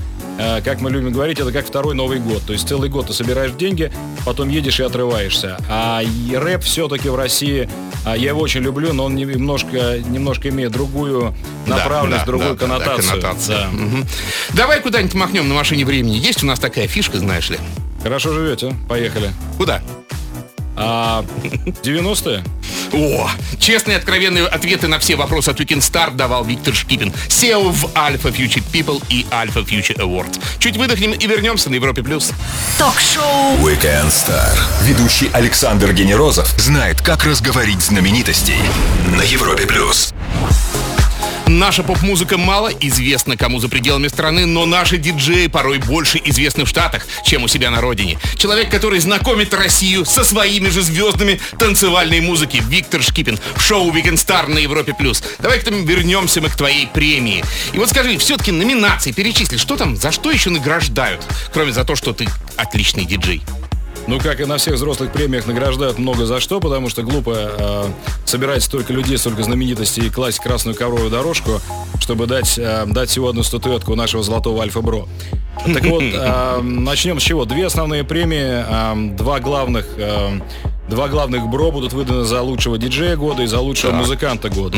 как 0.63 0.81
мы 0.81 0.89
любим 0.89 1.11
говорить, 1.11 1.39
это 1.39 1.51
как 1.51 1.65
второй 1.67 1.93
Новый 1.95 2.19
год. 2.19 2.41
То 2.45 2.53
есть 2.53 2.67
целый 2.67 2.89
год 2.89 3.07
ты 3.07 3.13
собираешь 3.13 3.51
деньги, 3.51 3.91
потом 4.25 4.49
едешь 4.49 4.79
и 4.79 4.83
отрываешься. 4.83 5.57
А 5.69 6.01
рэп 6.33 6.63
все-таки 6.63 7.09
в 7.09 7.15
России, 7.15 7.69
а, 8.05 8.15
я 8.17 8.29
его 8.29 8.41
очень 8.41 8.61
люблю, 8.61 8.93
но 8.93 9.05
он 9.05 9.15
немножко, 9.15 9.99
немножко 9.99 10.49
имеет 10.49 10.71
другую 10.71 11.35
направленность, 11.67 12.25
Да, 12.25 12.25
да, 12.25 12.37
другую 12.37 12.55
да, 12.55 12.67
да, 12.67 12.77
да, 12.79 12.83
коннотацию. 12.85 13.09
коннотацию. 13.21 13.57
Да. 13.57 13.67
Мгм. 13.71 14.05
Давай 14.53 14.81
куда-нибудь 14.81 15.13
махнем 15.13 15.47
на 15.47 15.55
машине 15.55 15.85
времени. 15.85 16.15
Есть 16.15 16.43
у 16.43 16.45
нас 16.45 16.59
такая 16.59 16.87
фишка, 16.87 17.19
знаешь 17.19 17.49
ли? 17.49 17.57
Хорошо 18.03 18.33
живете, 18.33 18.73
поехали. 18.89 19.31
Куда? 19.57 19.81
А 20.75 21.23
90-е? 21.83 22.43
О, 22.93 23.29
честные 23.59 23.97
откровенные 23.97 24.45
ответы 24.45 24.87
на 24.87 24.99
все 24.99 25.15
вопросы 25.15 25.49
от 25.49 25.59
Weekend 25.59 25.79
Star 25.79 26.13
давал 26.13 26.43
Виктор 26.43 26.73
Шкипин, 26.73 27.13
SEO 27.29 27.71
в 27.71 27.85
Alpha 27.95 28.35
Future 28.35 28.63
People 28.71 29.01
и 29.09 29.25
Alpha 29.31 29.65
Future 29.65 29.97
Awards. 29.97 30.39
Чуть 30.59 30.77
выдохнем 30.77 31.11
и 31.13 31.27
вернемся 31.27 31.69
на 31.69 31.75
Европе+. 31.75 32.03
плюс. 32.03 32.31
Ток-шоу 32.77 33.57
Weekend 33.59 34.09
Star. 34.09 34.57
Ведущий 34.83 35.29
Александр 35.33 35.93
Генерозов 35.93 36.47
знает, 36.57 37.01
как 37.01 37.23
разговорить 37.23 37.81
знаменитостей 37.81 38.59
на 39.15 39.21
Европе 39.21 39.65
плюс. 39.65 40.13
Наша 41.51 41.83
поп-музыка 41.83 42.37
мало 42.37 42.69
известна 42.79 43.35
кому 43.35 43.59
за 43.59 43.67
пределами 43.67 44.07
страны, 44.07 44.45
но 44.45 44.65
наши 44.65 44.97
диджеи 44.97 45.47
порой 45.47 45.79
больше 45.79 46.17
известны 46.23 46.63
в 46.63 46.69
Штатах, 46.69 47.05
чем 47.25 47.43
у 47.43 47.49
себя 47.49 47.69
на 47.69 47.81
родине. 47.81 48.17
Человек, 48.37 48.71
который 48.71 48.99
знакомит 48.99 49.53
Россию 49.53 50.05
со 50.05 50.23
своими 50.23 50.69
же 50.69 50.81
звездами 50.81 51.41
танцевальной 51.59 52.21
музыки, 52.21 52.63
Виктор 52.69 53.03
Шкипин, 53.03 53.37
шоу 53.57 53.91
Weekend 53.91 54.13
Star 54.13 54.47
на 54.47 54.59
Европе+. 54.59 54.93
плюс. 54.93 55.21
Давай-ка 55.39 55.71
вернемся 55.71 56.39
мы 56.39 56.47
к 56.47 56.55
твоей 56.55 56.87
премии. 56.87 57.43
И 57.73 57.77
вот 57.77 57.89
скажи, 57.89 58.17
все-таки 58.17 58.53
номинации 58.53 59.11
перечисли, 59.11 59.57
что 59.57 59.75
там, 59.75 59.97
за 59.97 60.13
что 60.13 60.31
еще 60.31 60.51
награждают, 60.51 61.21
кроме 61.53 61.73
за 61.73 61.83
то, 61.83 61.97
что 61.97 62.13
ты 62.13 62.29
отличный 62.55 63.03
диджей? 63.03 63.41
Ну, 64.07 64.19
как 64.19 64.39
и 64.39 64.45
на 64.45 64.57
всех 64.57 64.75
взрослых 64.75 65.11
премиях, 65.11 65.47
награждают 65.47 65.97
много 65.97 66.25
за 66.25 66.39
что, 66.39 66.59
потому 66.59 66.89
что 66.89 67.03
глупо 67.03 67.33
э, 67.35 67.83
собирать 68.25 68.63
столько 68.63 68.93
людей, 68.93 69.17
столько 69.17 69.43
знаменитостей 69.43 70.07
и 70.07 70.09
класть 70.09 70.39
красную 70.39 70.75
ковровую 70.75 71.09
дорожку, 71.09 71.61
чтобы 71.99 72.27
дать, 72.27 72.57
э, 72.57 72.85
дать 72.87 73.09
всего 73.09 73.29
одну 73.29 73.43
статуэтку 73.43 73.95
нашего 73.95 74.23
золотого 74.23 74.61
Альфа-Бро. 74.63 75.07
Так 75.65 75.85
вот, 75.85 76.03
э, 76.13 76.61
начнем 76.61 77.19
с 77.19 77.23
чего? 77.23 77.45
Две 77.45 77.67
основные 77.67 78.03
премии, 78.03 78.63
э, 78.65 79.15
два 79.15 79.39
главных... 79.39 79.87
э, 79.97 80.39
Два 80.91 81.07
главных 81.07 81.47
бро 81.47 81.71
будут 81.71 81.93
выданы 81.93 82.25
за 82.25 82.41
лучшего 82.41 82.77
диджея 82.77 83.15
года 83.15 83.43
и 83.43 83.45
за 83.45 83.61
лучшего 83.61 83.93
музыканта 83.93 84.49
года. 84.49 84.77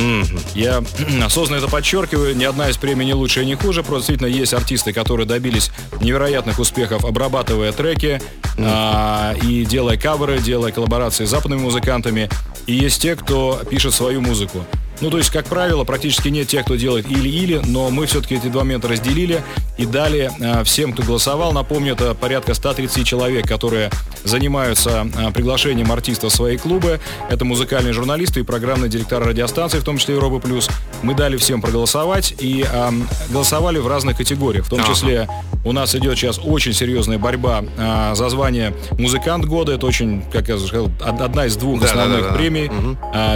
Я 0.54 0.84
осознанно 1.26 1.58
это 1.60 1.68
подчеркиваю. 1.68 2.38
Ни 2.38 2.44
одна 2.44 2.70
из 2.70 2.78
премий 2.78 3.04
не 3.04 3.16
лучше 3.16 3.42
и 3.42 3.48
не 3.48 3.56
хуже. 3.56 3.82
Просто 3.82 4.12
действительно 4.12 4.28
есть 4.28 4.54
артисты, 4.54 4.94
которые 4.94 5.26
добились 5.26 5.72
невероятных 6.02 6.60
успехов, 6.60 7.04
обрабатывая 7.04 7.72
треки 7.72 8.22
а, 8.60 9.34
и 9.42 9.66
делая 9.66 9.98
каверы, 9.98 10.38
делая 10.38 10.72
коллаборации 10.72 11.26
с 11.26 11.32
западными 11.32 11.62
музыкантами. 11.62 12.30
И 12.68 12.76
есть 12.76 13.02
те, 13.02 13.16
кто 13.16 13.60
пишет 13.68 13.96
свою 13.96 14.22
музыку. 14.22 14.64
Ну, 15.02 15.10
то 15.10 15.18
есть, 15.18 15.30
как 15.32 15.46
правило, 15.46 15.84
практически 15.84 16.30
нет 16.30 16.48
тех, 16.48 16.64
кто 16.66 16.76
делает 16.76 17.10
или-или, 17.10 17.62
но 17.66 17.90
мы 17.90 18.06
все-таки 18.06 18.36
эти 18.36 18.48
два 18.48 18.62
момента 18.64 18.88
разделили 18.88 19.44
и 19.78 19.86
дали 19.86 20.32
а, 20.42 20.64
всем, 20.64 20.94
кто 20.94 21.04
голосовал, 21.04 21.52
напомню, 21.52 21.94
это 21.94 22.14
порядка 22.14 22.54
130 22.54 23.06
человек, 23.06 23.48
которые 23.48 23.90
занимаются 24.24 25.08
а, 25.18 25.32
приглашением 25.32 25.92
артистов 25.92 26.32
в 26.32 26.36
свои 26.36 26.58
клубы. 26.58 27.00
Это 27.30 27.44
музыкальные 27.44 27.94
журналисты 27.94 28.42
и 28.42 28.44
программные 28.44 28.90
директора 28.90 29.26
радиостанций, 29.26 29.80
в 29.80 29.84
том 29.84 29.98
числе 29.98 30.16
Европы 30.16 30.40
Плюс. 30.40 30.70
Мы 31.02 31.16
дали 31.16 31.38
всем 31.38 31.62
проголосовать 31.62 32.34
и 32.40 32.64
а, 32.72 32.94
голосовали 33.30 33.80
в 33.80 33.88
разных 33.88 34.18
категориях. 34.18 34.66
В 34.66 34.70
том 34.70 34.80
числе 34.86 35.28
у 35.66 35.72
нас 35.72 35.96
идет 35.96 36.18
сейчас 36.18 36.40
очень 36.44 36.74
серьезная 36.74 37.18
борьба 37.18 37.64
а, 37.78 38.16
за 38.16 38.30
звание 38.30 38.74
музыкант 38.98 39.46
года. 39.46 39.74
Это 39.74 39.86
очень, 39.86 40.24
как 40.32 40.48
я 40.48 40.56
уже 40.56 40.68
сказал, 40.68 40.86
од- 40.86 41.22
одна 41.22 41.46
из 41.48 41.56
двух 41.58 41.80
Да, 41.82 41.88
основных 41.88 42.20
да, 42.22 42.24
да, 42.26 42.30
да. 42.32 42.36
премий. 42.38 42.72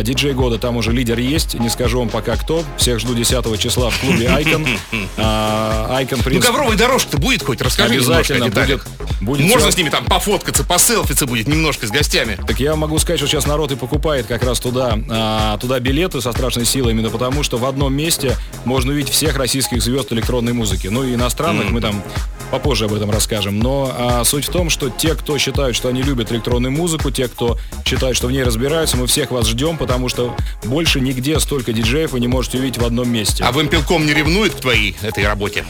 Диджей 0.03 0.33
года 0.33 0.57
там 0.59 0.77
уже 0.77 0.91
лидер 0.91 1.17
есть. 1.19 1.46
Не 1.53 1.69
скажу 1.69 1.99
вам 1.99 2.09
пока 2.09 2.35
кто. 2.35 2.63
Всех 2.77 2.99
жду 2.99 3.13
10 3.13 3.59
числа 3.59 3.89
в 3.89 3.99
клубе 3.99 4.27
Айкон. 4.29 4.65
А, 5.17 5.95
Айкон, 5.97 6.19
в 6.21 6.27
Ну, 6.27 6.39
ковровая 6.39 6.77
дорожка-то 6.77 7.17
будет 7.17 7.43
хоть? 7.43 7.61
Расскажи 7.61 7.95
Обязательно 7.95 8.47
будет- 8.49 8.81
будет 9.21 9.47
Можно 9.47 9.71
с 9.71 9.77
ними 9.77 9.89
там 9.89 10.05
пофоткаться, 10.05 10.63
поселфиться 10.63 11.25
будет 11.25 11.47
немножко 11.47 11.87
с 11.87 11.91
гостями. 11.91 12.37
Так 12.47 12.59
я 12.59 12.75
могу 12.75 12.99
сказать, 12.99 13.19
что 13.19 13.27
сейчас 13.27 13.47
народ 13.47 13.71
и 13.71 13.75
покупает 13.75 14.27
как 14.27 14.43
раз 14.43 14.59
туда, 14.59 14.97
а, 15.09 15.57
туда 15.57 15.79
билеты 15.79 16.21
со 16.21 16.31
страшной 16.31 16.65
силой, 16.65 16.91
именно 16.93 17.09
потому 17.09 17.43
что 17.43 17.57
в 17.57 17.65
одном 17.65 17.93
месте 17.93 18.35
можно 18.65 18.91
увидеть 18.91 19.11
всех 19.13 19.37
российских 19.37 19.81
звезд 19.81 20.11
электронной 20.13 20.53
музыки. 20.53 20.87
Ну 20.87 21.03
и 21.03 21.15
иностранных 21.15 21.69
мы 21.71 21.81
там 21.81 22.03
попозже 22.51 22.85
об 22.85 22.93
этом 22.93 23.11
расскажем. 23.11 23.59
Но 23.59 23.91
а, 23.97 24.23
суть 24.23 24.45
в 24.45 24.51
том, 24.51 24.69
что 24.69 24.89
те, 24.89 25.15
кто 25.15 25.37
считают, 25.37 25.75
что 25.75 25.89
они 25.89 26.01
любят 26.01 26.31
электронную 26.31 26.71
музыку, 26.71 27.11
те, 27.11 27.27
кто 27.27 27.57
считают, 27.85 28.15
что 28.17 28.27
в 28.27 28.31
ней 28.31 28.43
разбираются, 28.43 28.97
мы 28.97 29.07
всех 29.07 29.31
вас 29.31 29.47
ждем, 29.47 29.77
потому 29.77 30.09
что 30.09 30.35
больше 30.63 30.99
нигде 30.99 31.39
столько 31.39 31.73
диджеев 31.73 32.11
вы 32.11 32.19
не 32.19 32.27
можете 32.27 32.57
увидеть 32.57 32.81
в 32.81 32.85
одном 32.85 33.09
месте. 33.11 33.43
А 33.43 33.51
Вимпелком 33.51 34.05
не 34.05 34.13
ревнует 34.13 34.53
к 34.53 34.59
твоей 34.59 34.95
этой 35.01 35.25
работе? 35.25 35.65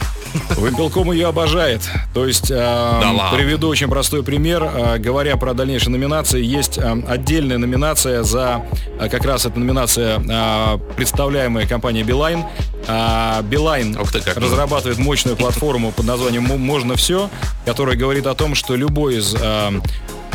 Вимпелком 0.56 1.10
ее 1.12 1.28
обожает. 1.28 1.82
То 2.14 2.26
есть, 2.26 2.50
э, 2.50 2.54
Да 2.56 3.30
приведу 3.34 3.68
очень 3.68 3.88
простой 3.88 4.22
пример. 4.22 4.62
Э, 4.62 4.98
говоря 4.98 5.36
про 5.36 5.54
дальнейшие 5.54 5.90
номинации, 5.90 6.42
есть 6.44 6.78
э, 6.78 7.02
отдельная 7.08 7.58
номинация 7.58 8.22
за, 8.22 8.64
э, 9.00 9.08
как 9.08 9.24
раз 9.24 9.46
эта 9.46 9.58
номинация, 9.58 10.18
э, 10.18 10.78
представляемая 10.96 11.66
компанией 11.66 12.04
Билайн. 12.04 12.44
Билайн 13.50 13.98
разрабатывает 14.36 14.98
мощную 14.98 15.36
платформу 15.36 15.92
под 15.92 16.06
названием 16.06 16.44
«Мо- 16.44 16.56
«Можно 16.68 16.96
все», 16.96 17.30
которая 17.64 17.96
говорит 17.96 18.26
о 18.26 18.34
том, 18.34 18.54
что 18.54 18.76
любой 18.76 19.16
из 19.16 19.34
э, 19.34 19.70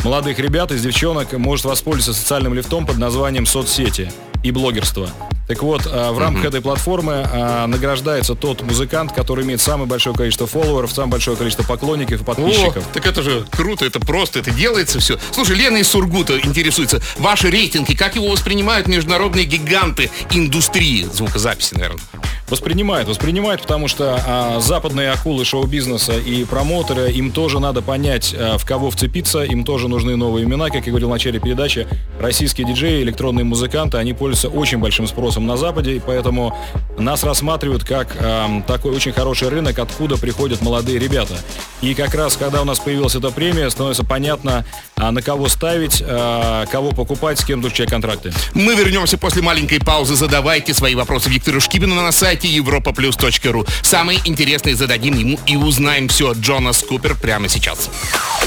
молодых 0.02 0.40
ребят, 0.40 0.72
из 0.72 0.82
девчонок 0.82 1.32
может 1.34 1.64
воспользоваться 1.64 2.20
социальным 2.20 2.54
лифтом 2.54 2.86
под 2.86 2.98
названием 2.98 3.46
соцсети 3.46 4.10
и 4.42 4.50
блогерство. 4.50 5.08
Так 5.46 5.62
вот, 5.62 5.86
э, 5.86 6.10
в 6.10 6.18
рамках 6.18 6.46
этой 6.46 6.62
платформы 6.62 7.26
э, 7.30 7.66
награждается 7.66 8.34
тот 8.34 8.62
музыкант, 8.62 9.12
который 9.12 9.44
имеет 9.44 9.60
самое 9.60 9.86
большое 9.86 10.16
количество 10.16 10.46
фолловеров, 10.46 10.90
самое 10.90 11.12
большое 11.12 11.36
количество 11.36 11.64
поклонников 11.64 12.22
и 12.22 12.24
подписчиков. 12.24 12.86
О, 12.86 12.94
так 12.94 13.06
это 13.06 13.22
же 13.22 13.46
круто, 13.50 13.84
это 13.84 14.00
просто, 14.00 14.38
это 14.38 14.50
делается 14.50 15.00
все. 15.00 15.18
Слушай, 15.32 15.56
Лена 15.56 15.78
из 15.78 15.88
Сургута 15.88 16.38
интересуется. 16.38 17.02
Ваши 17.18 17.50
рейтинги, 17.50 17.94
как 17.94 18.16
его 18.16 18.28
воспринимают 18.28 18.88
международные 18.88 19.44
гиганты 19.44 20.10
индустрии 20.30 21.06
звукозаписи, 21.12 21.74
наверное? 21.74 22.00
Воспринимают, 22.48 23.08
воспринимают, 23.08 23.62
потому 23.62 23.88
что 23.88 24.22
а, 24.26 24.60
западные 24.60 25.10
акулы 25.10 25.44
шоу-бизнеса 25.44 26.18
и 26.18 26.44
промоутеры, 26.44 27.10
им 27.10 27.32
тоже 27.32 27.58
надо 27.58 27.80
понять, 27.80 28.34
а, 28.38 28.58
в 28.58 28.66
кого 28.66 28.90
вцепиться, 28.90 29.42
им 29.42 29.64
тоже 29.64 29.88
нужны 29.88 30.14
новые 30.16 30.44
имена. 30.44 30.68
Как 30.68 30.86
я 30.86 30.90
говорил 30.90 31.08
в 31.08 31.12
начале 31.12 31.40
передачи, 31.40 31.86
российские 32.20 32.66
диджеи, 32.66 33.02
электронные 33.02 33.44
музыканты, 33.44 33.96
они 33.96 34.12
пользуются 34.12 34.48
очень 34.48 34.78
большим 34.78 35.06
спросом 35.06 35.33
на 35.40 35.56
Западе, 35.56 35.96
и 35.96 36.00
поэтому 36.00 36.56
нас 36.98 37.24
рассматривают 37.24 37.84
как 37.84 38.16
а, 38.20 38.62
такой 38.66 38.94
очень 38.94 39.12
хороший 39.12 39.48
рынок, 39.48 39.78
откуда 39.78 40.16
приходят 40.16 40.62
молодые 40.62 40.98
ребята. 40.98 41.34
И 41.80 41.94
как 41.94 42.14
раз, 42.14 42.36
когда 42.36 42.62
у 42.62 42.64
нас 42.64 42.78
появилась 42.78 43.14
эта 43.14 43.30
премия, 43.30 43.68
становится 43.70 44.04
понятно, 44.04 44.64
а, 44.96 45.10
на 45.10 45.22
кого 45.22 45.48
ставить, 45.48 46.02
а, 46.06 46.66
кого 46.66 46.92
покупать, 46.92 47.38
с 47.38 47.44
кем 47.44 47.62
заключать 47.62 47.90
контракты. 47.90 48.32
Мы 48.54 48.74
вернемся 48.74 49.18
после 49.18 49.42
маленькой 49.42 49.80
паузы. 49.80 50.14
Задавайте 50.14 50.72
свои 50.72 50.94
вопросы 50.94 51.28
Виктору 51.28 51.60
Шкибину 51.60 51.94
на 51.94 52.12
сайте 52.12 52.48
europaplus.ru. 52.48 53.68
Самые 53.82 54.20
интересные 54.24 54.76
зададим 54.76 55.18
ему 55.18 55.38
и 55.46 55.56
узнаем 55.56 56.08
все 56.08 56.30
от 56.30 56.38
Джона 56.38 56.72
Скупер 56.72 57.16
прямо 57.16 57.48
сейчас. 57.48 57.90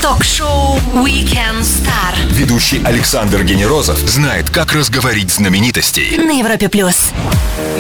Ток-шоу 0.02 0.80
Weekend 0.94 1.62
Star 1.62 2.16
Ведущий 2.32 2.82
Александр 2.84 3.44
Генерозов 3.44 3.98
знает, 3.98 4.50
как 4.50 4.74
разговорить 4.74 5.32
знаменитостей. 5.32 6.18
на 6.18 6.40
Европе 6.40 6.70
плюс. 6.70 7.12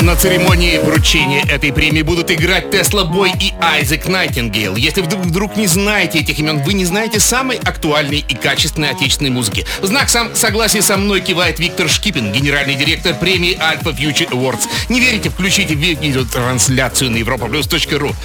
На 0.01 0.15
церемонии 0.15 0.77
вручения 0.77 1.43
этой 1.43 1.73
премии 1.73 2.01
будут 2.01 2.31
играть 2.31 2.71
Тесла 2.71 3.03
Бой 3.03 3.31
и 3.39 3.53
Айзек 3.59 4.07
Найтингейл. 4.07 4.75
Если 4.75 5.01
вдруг, 5.01 5.57
не 5.57 5.67
знаете 5.67 6.19
этих 6.19 6.39
имен, 6.39 6.63
вы 6.63 6.73
не 6.73 6.85
знаете 6.85 7.19
самой 7.19 7.57
актуальной 7.57 8.19
и 8.19 8.35
качественной 8.35 8.91
отечественной 8.91 9.31
музыки. 9.31 9.65
В 9.81 9.85
знак 9.85 10.09
сам 10.09 10.33
согласия 10.35 10.81
со 10.81 10.97
мной 10.97 11.21
кивает 11.21 11.59
Виктор 11.59 11.89
Шкипин, 11.89 12.31
генеральный 12.31 12.75
директор 12.75 13.15
премии 13.15 13.57
Alpha 13.57 13.95
Future 13.95 14.29
Awards. 14.29 14.67
Не 14.89 14.99
верите? 14.99 15.29
Включите 15.29 15.73
видеотрансляцию 15.73 17.11
на 17.11 17.17
europaplus.ru. 17.17 18.15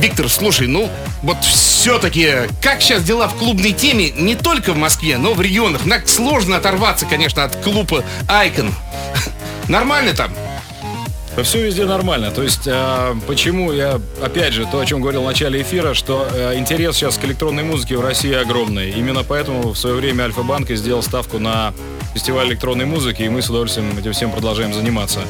Виктор, 0.00 0.28
слушай, 0.28 0.66
ну 0.66 0.90
вот 1.22 1.42
все-таки, 1.44 2.32
как 2.60 2.82
сейчас 2.82 3.04
дела 3.04 3.28
в 3.28 3.36
клубной 3.36 3.72
теме 3.72 4.10
не 4.10 4.34
только 4.34 4.72
в 4.72 4.76
Москве, 4.76 5.18
но 5.18 5.34
в 5.34 5.40
регионах? 5.40 5.82
Так 5.88 6.08
сложно 6.08 6.56
оторваться, 6.56 7.06
конечно, 7.06 7.44
от 7.44 7.54
клуба 7.56 8.04
Icon. 8.28 8.72
Нормально 9.68 10.14
там? 10.14 10.32
Да 11.36 11.42
все 11.42 11.66
везде 11.66 11.84
нормально. 11.84 12.30
То 12.30 12.42
есть, 12.42 12.66
э, 12.66 13.14
почему 13.26 13.72
я, 13.72 14.00
опять 14.22 14.52
же, 14.52 14.66
то, 14.66 14.78
о 14.78 14.86
чем 14.86 15.00
говорил 15.00 15.22
в 15.22 15.26
начале 15.26 15.62
эфира, 15.62 15.92
что 15.92 16.28
э, 16.32 16.56
интерес 16.56 16.94
сейчас 16.94 17.18
к 17.18 17.24
электронной 17.24 17.64
музыке 17.64 17.96
в 17.96 18.00
России 18.00 18.32
огромный. 18.32 18.90
Именно 18.90 19.24
поэтому 19.24 19.72
в 19.72 19.76
свое 19.76 19.96
время 19.96 20.24
Альфа-Банк 20.24 20.70
и 20.70 20.76
сделал 20.76 21.02
ставку 21.02 21.40
на 21.40 21.74
фестиваль 22.14 22.48
электронной 22.48 22.84
музыки, 22.84 23.22
и 23.22 23.28
мы 23.28 23.42
с 23.42 23.50
удовольствием 23.50 23.98
этим 23.98 24.12
всем 24.12 24.30
продолжаем 24.30 24.72
заниматься. 24.72 25.20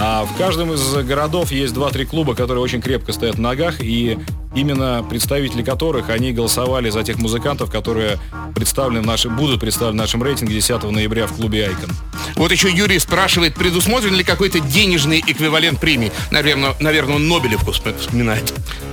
А 0.00 0.24
в 0.24 0.36
каждом 0.38 0.72
из 0.72 0.94
городов 1.04 1.52
есть 1.52 1.74
два-три 1.74 2.06
клуба, 2.06 2.34
которые 2.34 2.62
очень 2.62 2.80
крепко 2.80 3.12
стоят 3.12 3.36
на 3.36 3.50
ногах, 3.50 3.82
и 3.82 4.18
именно 4.54 5.04
представители 5.08 5.62
которых 5.62 6.10
они 6.10 6.32
голосовали 6.32 6.90
за 6.90 7.02
тех 7.02 7.18
музыкантов, 7.18 7.70
которые 7.70 8.18
представлены 8.54 9.02
в 9.02 9.06
нашем, 9.06 9.36
будут 9.36 9.60
представлены 9.60 9.98
в 9.98 10.04
нашем 10.04 10.22
рейтинге 10.22 10.54
10 10.54 10.82
ноября 10.84 11.26
в 11.26 11.34
клубе 11.34 11.68
Айкон. 11.68 11.90
Вот 12.36 12.52
еще 12.52 12.70
Юрий 12.70 12.98
спрашивает, 12.98 13.54
предусмотрен 13.54 14.14
ли 14.14 14.24
какой-то 14.24 14.60
денежный 14.60 15.22
эквивалент 15.26 15.80
премии? 15.80 16.12
Наверное, 16.30 16.74
наверное 16.80 17.16
он 17.16 17.28
Нобелевку 17.28 17.72
вспоминает. 17.72 18.52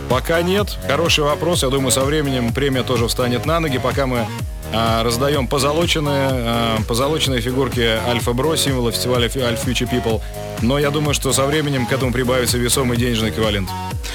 Пока 0.09 0.41
нет. 0.41 0.77
Хороший 0.87 1.23
вопрос. 1.23 1.63
Я 1.63 1.69
думаю, 1.69 1.91
со 1.91 2.03
временем 2.03 2.51
премия 2.53 2.83
тоже 2.83 3.07
встанет 3.07 3.45
на 3.45 3.59
ноги. 3.59 3.77
Пока 3.77 4.07
мы 4.07 4.25
раздаем 4.73 5.47
позолоченные, 5.47 6.29
а, 6.31 6.77
позолоченные 6.88 7.41
фигурки 7.41 7.79
Альфа-Бро, 7.79 8.55
символа 8.55 8.91
фестиваля 8.91 9.27
Alpha 9.27 9.65
Future 9.65 9.89
People. 9.89 10.21
Но 10.61 10.77
я 10.77 10.91
думаю, 10.91 11.13
что 11.13 11.33
со 11.33 11.45
временем 11.45 11.85
к 11.85 11.91
этому 11.91 12.11
прибавится 12.11 12.57
весомый 12.57 12.97
денежный 12.97 13.29
эквивалент. 13.29 13.69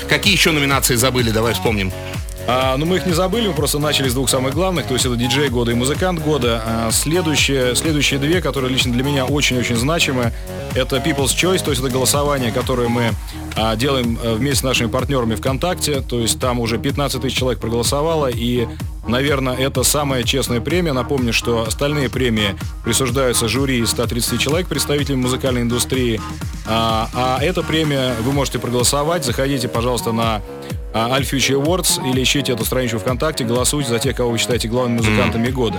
Какие 0.08 0.34
еще 0.34 0.50
номинации 0.52 0.94
забыли? 0.94 1.30
Давай 1.30 1.54
вспомним. 1.54 1.92
А, 2.46 2.76
ну, 2.76 2.84
мы 2.84 2.96
их 2.96 3.06
не 3.06 3.12
забыли, 3.12 3.48
мы 3.48 3.54
просто 3.54 3.78
начали 3.78 4.08
с 4.08 4.14
двух 4.14 4.28
самых 4.28 4.52
главных, 4.52 4.86
то 4.86 4.92
есть 4.92 5.06
это 5.06 5.16
диджей 5.16 5.48
года 5.48 5.70
и 5.70 5.74
музыкант 5.74 6.20
года. 6.20 6.62
А 6.66 6.90
следующие, 6.92 7.74
следующие 7.74 8.20
две, 8.20 8.42
которые 8.42 8.70
лично 8.70 8.92
для 8.92 9.02
меня 9.02 9.24
очень-очень 9.24 9.76
значимы, 9.76 10.32
это 10.74 10.96
People's 10.96 11.34
Choice, 11.34 11.64
то 11.64 11.70
есть 11.70 11.82
это 11.82 11.90
голосование, 11.90 12.52
которое 12.52 12.88
мы 12.88 13.12
а, 13.56 13.76
делаем 13.76 14.18
э, 14.22 14.34
вместе 14.34 14.60
с 14.60 14.62
нашими 14.62 14.88
партнерами 14.88 15.36
ВКонтакте, 15.36 16.02
то 16.02 16.20
есть 16.20 16.38
там 16.38 16.60
уже 16.60 16.76
15 16.76 17.22
тысяч 17.22 17.38
человек 17.38 17.60
проголосовало, 17.60 18.26
и 18.26 18.68
Наверное, 19.06 19.56
это 19.56 19.82
самая 19.82 20.22
честная 20.22 20.60
премия. 20.60 20.92
Напомню, 20.92 21.32
что 21.32 21.62
остальные 21.62 22.08
премии 22.08 22.56
присуждаются 22.84 23.48
жюри 23.48 23.78
из 23.78 23.90
130 23.90 24.40
человек, 24.40 24.66
представителей 24.66 25.16
музыкальной 25.16 25.62
индустрии. 25.62 26.20
А, 26.66 27.08
а 27.12 27.38
эта 27.42 27.62
премия 27.62 28.14
вы 28.22 28.32
можете 28.32 28.58
проголосовать. 28.58 29.24
Заходите, 29.24 29.68
пожалуйста, 29.68 30.12
на 30.12 30.40
Alfuture 30.94 31.60
Awards 31.60 32.08
или 32.08 32.22
ищите 32.22 32.52
эту 32.52 32.64
страничку 32.64 32.98
ВКонтакте, 32.98 33.44
голосуйте 33.44 33.90
за 33.90 33.98
тех, 33.98 34.16
кого 34.16 34.30
вы 34.30 34.38
считаете 34.38 34.68
главными 34.68 34.98
музыкантами 34.98 35.48
mm. 35.48 35.52
года. 35.52 35.78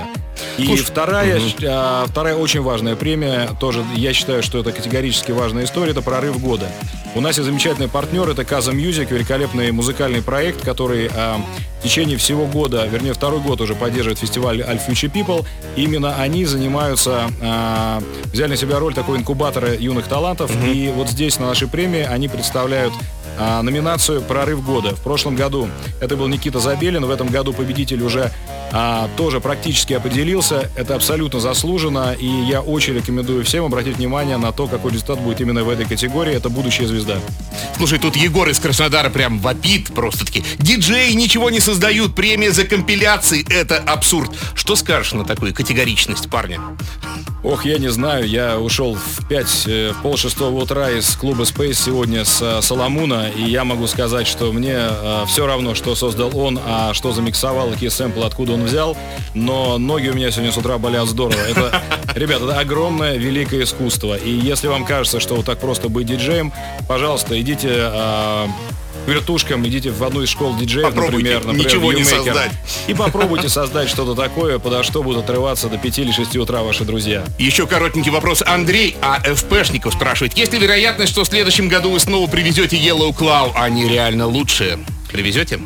И 0.57 0.65
Слушай, 0.65 0.83
вторая, 0.83 1.37
mm-hmm. 1.37 1.65
а, 1.69 2.05
вторая 2.07 2.35
очень 2.35 2.61
важная 2.61 2.95
премия, 2.95 3.49
тоже 3.59 3.83
я 3.95 4.13
считаю, 4.13 4.43
что 4.43 4.59
это 4.59 4.73
категорически 4.73 5.31
важная 5.31 5.63
история, 5.63 5.91
это 5.91 6.01
прорыв 6.01 6.41
года. 6.41 6.67
У 7.15 7.21
нас 7.21 7.37
есть 7.37 7.45
замечательный 7.45 7.87
партнер, 7.87 8.27
это 8.29 8.43
Каза 8.43 8.71
Music, 8.71 9.13
великолепный 9.13 9.71
музыкальный 9.71 10.21
проект, 10.21 10.61
который 10.63 11.09
а, 11.13 11.39
в 11.79 11.83
течение 11.83 12.17
всего 12.17 12.45
года, 12.45 12.85
вернее 12.87 13.13
второй 13.13 13.39
год 13.39 13.61
уже 13.61 13.73
поддерживает 13.73 14.19
фестиваль 14.19 14.61
Alfuture 14.61 15.11
People. 15.11 15.45
Именно 15.77 16.15
они 16.17 16.43
занимаются, 16.45 17.29
а, 17.41 18.01
взяли 18.33 18.51
на 18.51 18.57
себя 18.57 18.79
роль 18.79 18.93
такой 18.93 19.17
инкубатора 19.17 19.73
юных 19.73 20.07
талантов, 20.07 20.51
mm-hmm. 20.51 20.73
и 20.73 20.91
вот 20.91 21.09
здесь 21.09 21.39
на 21.39 21.47
нашей 21.47 21.69
премии 21.69 22.01
они 22.01 22.27
представляют 22.27 22.93
а, 23.37 23.61
номинацию 23.61 24.21
«Прорыв 24.21 24.65
года». 24.65 24.74
В 24.81 25.01
прошлом 25.01 25.35
году 25.35 25.69
это 26.01 26.17
был 26.17 26.27
Никита 26.27 26.59
Забелин, 26.59 27.05
в 27.05 27.09
этом 27.09 27.27
году 27.27 27.53
победитель 27.53 28.01
уже 28.03 28.31
а, 28.71 29.09
тоже 29.15 29.39
практически 29.39 29.93
определился. 29.93 30.69
Это 30.75 30.95
абсолютно 30.95 31.39
заслуженно, 31.39 32.13
и 32.13 32.27
я 32.27 32.61
очень 32.61 32.93
рекомендую 32.93 33.45
всем 33.45 33.65
обратить 33.65 33.97
внимание 33.97 34.37
на 34.37 34.51
то, 34.51 34.67
какой 34.67 34.91
результат 34.91 35.19
будет 35.19 35.39
именно 35.41 35.63
в 35.63 35.69
этой 35.69 35.85
категории. 35.85 36.33
Это 36.33 36.49
будущая 36.49 36.87
звезда. 36.87 37.19
Слушай, 37.77 37.99
тут 37.99 38.15
Егор 38.15 38.47
из 38.49 38.59
Краснодара 38.59 39.09
прям 39.09 39.39
вопит 39.39 39.93
просто-таки. 39.93 40.43
Диджеи 40.59 41.13
ничего 41.13 41.49
не 41.49 41.59
создают, 41.59 42.15
премия 42.15 42.51
за 42.51 42.65
компиляции— 42.65 43.45
это 43.49 43.77
абсурд. 43.77 44.31
Что 44.53 44.75
скажешь 44.75 45.13
на 45.13 45.23
такую 45.23 45.53
категоричность 45.53 46.29
парня? 46.29 46.59
Ох, 47.45 47.63
я 47.63 47.77
не 47.77 47.89
знаю, 47.89 48.27
я 48.27 48.57
ушел 48.57 48.95
в 48.95 49.27
5, 49.27 49.67
э, 49.67 49.91
в 49.91 50.01
пол 50.01 50.17
шестого 50.17 50.63
утра 50.63 50.89
из 50.89 51.15
клуба 51.15 51.43
Space 51.43 51.73
сегодня 51.73 52.25
с 52.25 52.61
Соломуна, 52.63 53.29
и 53.29 53.43
я 53.43 53.63
могу 53.63 53.85
сказать, 53.85 54.25
что 54.25 54.51
мне 54.51 54.75
э, 54.75 55.25
все 55.27 55.45
равно, 55.45 55.75
что 55.75 55.93
создал 55.93 56.35
он, 56.35 56.59
а 56.65 56.95
что 56.95 57.11
замиксовал, 57.11 57.69
какие 57.69 57.89
сэмплы, 57.89 58.25
откуда 58.25 58.53
он 58.53 58.63
взял, 58.63 58.97
но 59.35 59.77
ноги 59.77 60.07
у 60.07 60.15
меня 60.15 60.31
сегодня 60.31 60.51
с 60.51 60.57
утра 60.57 60.79
болят 60.79 61.07
здорово. 61.07 61.39
Это, 61.39 61.83
ребята, 62.15 62.45
это 62.45 62.59
огромное, 62.59 63.17
великое 63.17 63.61
искусство, 63.61 64.15
и 64.15 64.31
если 64.31 64.67
вам 64.67 64.83
кажется, 64.83 65.19
что 65.19 65.35
вот 65.35 65.45
так 65.45 65.59
просто 65.59 65.87
быть 65.87 66.07
диджеем, 66.07 66.51
пожалуйста, 66.87 67.39
идите 67.39 67.69
э, 67.71 68.47
вертушкам, 69.07 69.65
идите 69.67 69.91
в 69.91 70.03
одну 70.03 70.21
из 70.21 70.29
школ 70.29 70.55
диджеев, 70.55 70.87
попробуйте, 70.87 71.35
например, 71.35 71.45
например 71.45 71.65
ничего 71.65 71.93
не 71.93 72.03
создать. 72.03 72.51
И 72.87 72.93
попробуйте 72.93 73.49
создать 73.49 73.89
что-то 73.89 74.15
такое, 74.15 74.59
подо 74.59 74.83
что 74.83 75.03
будут 75.03 75.23
отрываться 75.23 75.67
до 75.69 75.77
5 75.77 75.99
или 75.99 76.11
6 76.11 76.37
утра 76.37 76.63
ваши 76.63 76.83
друзья. 76.83 77.25
Еще 77.39 77.67
коротенький 77.67 78.11
вопрос. 78.11 78.43
Андрей 78.45 78.95
А. 79.01 79.19
ФПшников 79.21 79.93
спрашивает, 79.93 80.37
есть 80.37 80.53
ли 80.53 80.59
вероятность, 80.59 81.11
что 81.11 81.23
в 81.23 81.27
следующем 81.27 81.67
году 81.67 81.91
вы 81.91 81.99
снова 81.99 82.29
привезете 82.29 82.77
Yellow 82.77 83.15
Claw, 83.15 83.51
а 83.55 83.65
они 83.65 83.87
реально 83.87 84.27
лучшие? 84.27 84.79
Привезете? 85.11 85.59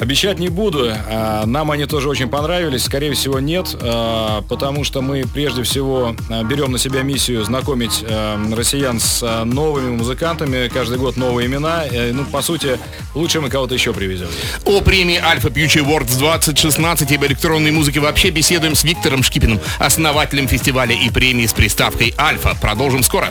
Обещать 0.00 0.38
не 0.38 0.48
буду. 0.48 0.90
А, 0.90 1.46
нам 1.46 1.70
они 1.70 1.86
тоже 1.86 2.08
очень 2.08 2.28
понравились. 2.28 2.84
Скорее 2.84 3.12
всего, 3.14 3.38
нет, 3.40 3.76
а, 3.80 4.42
потому 4.48 4.84
что 4.84 5.02
мы 5.02 5.24
прежде 5.32 5.62
всего 5.62 6.14
а, 6.30 6.42
берем 6.42 6.72
на 6.72 6.78
себя 6.78 7.02
миссию 7.02 7.44
знакомить 7.44 8.04
россиян 8.52 8.98
с 9.00 9.44
новыми 9.44 9.96
музыкантами. 9.96 10.68
Каждый 10.68 10.98
год 10.98 11.16
новые 11.16 11.46
имена. 11.46 11.84
Э, 11.90 12.12
ну, 12.12 12.24
по 12.24 12.42
сути, 12.42 12.78
лучше 13.14 13.40
мы 13.40 13.48
кого-то 13.48 13.74
еще 13.74 13.92
привезем. 13.92 14.28
О 14.64 14.80
премии 14.80 15.20
Alpha 15.20 15.52
Future 15.52 15.84
Awards 15.84 16.18
2016 16.18 17.10
и 17.10 17.16
об 17.16 17.24
электронной 17.24 17.70
музыке 17.70 18.00
вообще 18.00 18.30
беседуем 18.30 18.74
с 18.74 18.84
Виктором 18.84 19.22
Шкипиным, 19.22 19.60
основателем 19.78 20.48
фестиваля 20.48 20.94
и 20.94 21.10
премии 21.10 21.46
с 21.46 21.52
приставкой 21.52 22.14
Альфа. 22.18 22.56
Продолжим 22.60 23.02
скоро. 23.02 23.30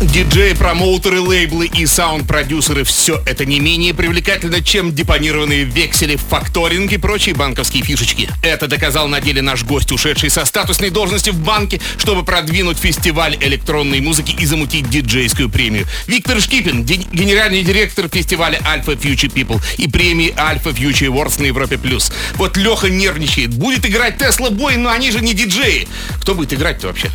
Диджеи, 0.00 0.54
промоутеры, 0.54 1.20
лейблы 1.20 1.66
и 1.66 1.86
саунд-продюсеры– 1.86 2.82
все 2.84 3.22
это 3.26 3.44
не 3.44 3.60
менее 3.60 3.94
привлекательно, 3.94 4.60
чем 4.60 4.92
депонированные 4.92 5.62
вексели, 5.64 6.16
факторинг 6.16 6.92
и 6.92 6.98
прочие 6.98 7.34
банковские 7.34 7.84
фишечки. 7.84 8.28
Это 8.42 8.66
доказал 8.66 9.06
на 9.06 9.20
деле 9.20 9.40
наш 9.40 9.62
гость, 9.62 9.92
ушедший 9.92 10.30
со 10.30 10.44
статусной 10.44 10.90
должности 10.90 11.30
в 11.30 11.38
банке, 11.38 11.80
чтобы 11.96 12.24
продвинуть 12.24 12.76
фестиваль 12.76 13.36
электронной 13.40 14.00
музыки 14.00 14.34
и 14.36 14.44
замутить 14.46 14.90
диджейскую 14.90 15.48
премию. 15.48 15.86
Виктор 16.08 16.40
Шкипин, 16.40 16.84
генеральный 16.84 17.62
директор 17.62 18.08
фестиваля 18.08 18.58
Alpha 18.58 18.98
Future 19.00 19.32
People 19.32 19.62
и 19.78 19.88
премии 19.88 20.34
Alpha 20.36 20.74
Future 20.74 21.08
Awards 21.08 21.40
на 21.40 21.46
Европе+. 21.46 21.78
плюс. 21.78 22.12
Вот 22.34 22.56
Леха 22.56 22.88
нервничает. 22.88 23.54
Будет 23.54 23.86
играть 23.86 24.18
Тесла 24.18 24.50
Бой, 24.50 24.76
но 24.76 24.90
они 24.90 25.12
же 25.12 25.20
не 25.20 25.34
диджеи. 25.34 25.86
Кто 26.20 26.34
будет 26.34 26.52
играть-то 26.52 26.88
вообще? 26.88 27.10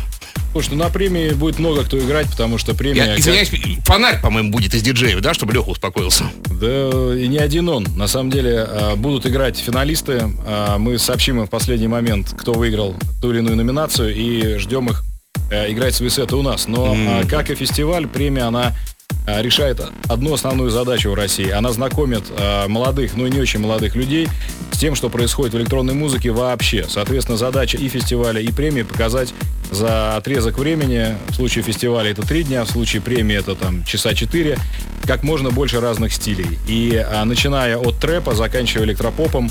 Слушай, 0.52 0.70
ну 0.70 0.84
на 0.84 0.90
премии 0.90 1.30
будет 1.30 1.58
много 1.58 1.84
кто 1.84 1.98
играть, 1.98 2.28
потому 2.28 2.58
что 2.58 2.74
премия... 2.74 3.04
Я, 3.04 3.18
извиняюсь, 3.18 3.50
фонарь, 3.84 4.20
по-моему, 4.20 4.50
будет 4.50 4.74
из 4.74 4.82
диджеев, 4.82 5.20
да, 5.20 5.32
чтобы 5.32 5.52
Леха 5.52 5.68
успокоился? 5.68 6.24
Да 6.60 7.14
и 7.14 7.28
не 7.28 7.38
один 7.38 7.68
он. 7.68 7.86
На 7.96 8.08
самом 8.08 8.30
деле 8.30 8.66
а, 8.66 8.96
будут 8.96 9.26
играть 9.26 9.56
финалисты. 9.56 10.22
А, 10.46 10.78
мы 10.78 10.98
сообщим 10.98 11.38
им 11.40 11.46
в 11.46 11.50
последний 11.50 11.86
момент, 11.86 12.34
кто 12.36 12.52
выиграл 12.52 12.96
ту 13.22 13.30
или 13.30 13.38
иную 13.38 13.56
номинацию, 13.56 14.14
и 14.14 14.58
ждем 14.58 14.88
их 14.88 15.04
э, 15.52 15.70
играть 15.70 15.94
свои 15.94 16.08
сеты 16.08 16.34
у 16.34 16.42
нас. 16.42 16.66
Но, 16.66 16.94
mm. 16.94 17.28
как 17.28 17.50
и 17.50 17.54
фестиваль, 17.54 18.08
премия, 18.08 18.42
она 18.42 18.74
решает 19.26 19.80
одну 20.08 20.34
основную 20.34 20.70
задачу 20.70 21.10
в 21.10 21.14
России. 21.14 21.48
Она 21.50 21.70
знакомит 21.72 22.24
а, 22.30 22.66
молодых, 22.66 23.16
ну 23.16 23.26
и 23.26 23.30
не 23.30 23.38
очень 23.38 23.60
молодых 23.60 23.94
людей 23.94 24.28
с 24.72 24.78
тем, 24.78 24.96
что 24.96 25.10
происходит 25.10 25.54
в 25.54 25.58
электронной 25.58 25.94
музыке 25.94 26.30
вообще. 26.30 26.86
Соответственно, 26.88 27.38
задача 27.38 27.76
и 27.76 27.88
фестиваля, 27.88 28.40
и 28.40 28.50
премии 28.50 28.82
показать 28.82 29.32
за 29.70 30.16
отрезок 30.16 30.58
времени, 30.58 31.16
в 31.28 31.34
случае 31.34 31.64
фестиваля 31.64 32.10
это 32.10 32.22
три 32.22 32.42
дня, 32.42 32.64
в 32.64 32.70
случае 32.70 33.02
премии 33.02 33.36
это 33.36 33.54
там 33.54 33.84
часа 33.84 34.14
четыре, 34.14 34.58
как 35.06 35.22
можно 35.22 35.50
больше 35.50 35.80
разных 35.80 36.12
стилей. 36.12 36.58
И 36.66 36.96
а, 36.96 37.24
начиная 37.24 37.76
от 37.76 37.98
трэпа, 37.98 38.34
заканчивая 38.34 38.86
электропопом, 38.86 39.50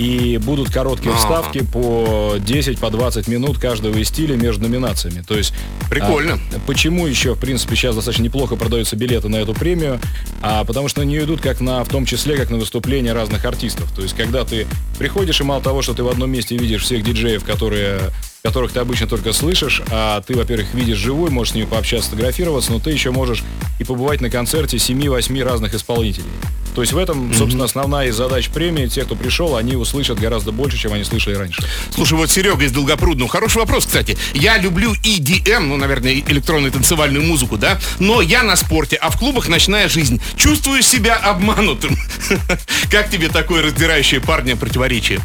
и 0.00 0.38
будут 0.38 0.70
короткие 0.70 1.14
вставки 1.14 1.62
по 1.62 2.36
10, 2.38 2.78
по 2.78 2.90
20 2.90 3.28
минут 3.28 3.58
каждого 3.58 3.96
из 3.98 4.08
стиля 4.08 4.34
между 4.34 4.62
номинациями. 4.62 5.22
То 5.26 5.36
есть... 5.36 5.52
Прикольно. 5.90 6.38
А, 6.54 6.60
почему 6.66 7.06
еще, 7.06 7.34
в 7.34 7.38
принципе, 7.38 7.76
сейчас 7.76 7.94
достаточно 7.94 8.22
неплохо 8.22 8.56
продаются 8.56 8.96
билеты 8.96 9.28
на 9.28 9.36
эту 9.36 9.52
премию? 9.52 10.00
А, 10.40 10.64
потому 10.64 10.88
что 10.88 11.00
на 11.00 11.04
нее 11.04 11.24
идут 11.24 11.42
как 11.42 11.60
на, 11.60 11.84
в 11.84 11.88
том 11.88 12.06
числе, 12.06 12.36
как 12.36 12.50
на 12.50 12.56
выступления 12.56 13.12
разных 13.12 13.44
артистов. 13.44 13.92
То 13.94 14.02
есть, 14.02 14.16
когда 14.16 14.44
ты 14.44 14.66
приходишь, 14.98 15.40
и 15.40 15.44
мало 15.44 15.62
того, 15.62 15.82
что 15.82 15.92
ты 15.92 16.02
в 16.02 16.08
одном 16.08 16.30
месте 16.30 16.56
видишь 16.56 16.82
всех 16.82 17.04
диджеев, 17.04 17.44
которые 17.44 18.00
которых 18.42 18.72
ты 18.72 18.80
обычно 18.80 19.06
только 19.06 19.32
слышишь, 19.32 19.82
а 19.90 20.22
ты, 20.22 20.34
во-первых, 20.34 20.72
видишь 20.74 20.98
живой, 20.98 21.30
можешь 21.30 21.52
с 21.52 21.54
ними 21.54 21.66
пообщаться, 21.66 22.08
сфотографироваться, 22.08 22.72
но 22.72 22.78
ты 22.80 22.90
еще 22.90 23.10
можешь 23.10 23.42
и 23.78 23.84
побывать 23.84 24.20
на 24.20 24.30
концерте 24.30 24.78
7-8 24.78 25.44
разных 25.44 25.74
исполнителей. 25.74 26.30
То 26.74 26.82
есть 26.82 26.92
в 26.92 26.98
этом, 26.98 27.34
собственно, 27.34 27.64
основная 27.64 28.08
из 28.08 28.14
задач 28.14 28.48
премии. 28.48 28.86
Те, 28.86 29.04
кто 29.04 29.16
пришел, 29.16 29.56
они 29.56 29.74
услышат 29.74 30.18
гораздо 30.18 30.52
больше, 30.52 30.78
чем 30.78 30.92
они 30.92 31.04
слышали 31.04 31.34
раньше. 31.34 31.62
Слушай, 31.92 32.14
вот 32.14 32.30
Серега 32.30 32.64
из 32.64 32.72
Долгопрудного. 32.72 33.28
Хороший 33.28 33.58
вопрос, 33.58 33.86
кстати. 33.86 34.16
Я 34.34 34.56
люблю 34.56 34.92
EDM, 34.92 35.60
ну, 35.60 35.76
наверное, 35.76 36.14
электронную 36.14 36.72
танцевальную 36.72 37.24
музыку, 37.24 37.56
да? 37.56 37.80
Но 37.98 38.20
я 38.20 38.42
на 38.42 38.56
спорте, 38.56 38.96
а 38.96 39.10
в 39.10 39.18
клубах 39.18 39.48
ночная 39.48 39.88
жизнь. 39.88 40.20
Чувствую 40.36 40.82
себя 40.82 41.16
обманутым. 41.16 41.96
Как 42.90 43.10
тебе 43.10 43.28
такое 43.28 43.62
раздирающее 43.62 44.20
парня 44.20 44.56
противоречие? 44.56 45.20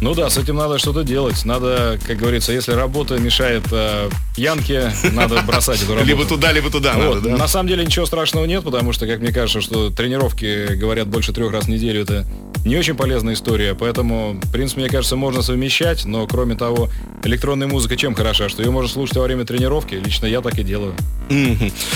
Ну 0.00 0.14
да, 0.14 0.28
с 0.28 0.36
этим 0.36 0.56
надо 0.56 0.78
что-то 0.78 1.04
делать. 1.04 1.44
Надо, 1.44 1.98
как 2.06 2.18
говорится, 2.18 2.52
если 2.52 2.72
работа 2.72 3.18
мешает 3.18 3.64
э, 3.70 4.10
пьянке, 4.36 4.92
надо 5.12 5.40
бросать 5.42 5.82
эту 5.82 5.92
работу. 5.94 6.06
Либо 6.08 6.24
туда, 6.26 6.52
либо 6.52 6.70
туда 6.70 6.92
Вот. 6.94 7.16
надо, 7.16 7.30
да? 7.30 7.36
На 7.36 7.48
самом 7.48 7.68
деле 7.68 7.84
ничего 7.84 8.04
страшного 8.04 8.44
нет, 8.44 8.62
потому 8.62 8.92
что, 8.92 9.06
как 9.06 9.20
мне 9.20 9.32
кажется, 9.32 9.60
что 9.60 9.90
тренировки, 9.90 10.74
говорят, 10.74 11.08
больше 11.08 11.32
трех 11.32 11.50
раз 11.52 11.64
в 11.64 11.68
неделю, 11.68 12.02
это 12.02 12.26
не 12.64 12.76
очень 12.76 12.94
полезная 12.94 13.34
история. 13.34 13.74
Поэтому, 13.74 14.38
в 14.42 14.52
принципе, 14.52 14.82
мне 14.82 14.90
кажется, 14.90 15.16
можно 15.16 15.40
совмещать, 15.42 16.04
но, 16.04 16.26
кроме 16.26 16.56
того, 16.56 16.90
электронная 17.24 17.66
музыка 17.66 17.96
чем 17.96 18.14
хороша? 18.14 18.48
Что 18.48 18.62
ее 18.62 18.70
можно 18.70 18.90
слушать 18.90 19.16
во 19.16 19.24
время 19.24 19.44
тренировки. 19.44 19.94
Лично 19.94 20.26
я 20.26 20.40
так 20.42 20.58
и 20.58 20.62
делаю. 20.62 20.94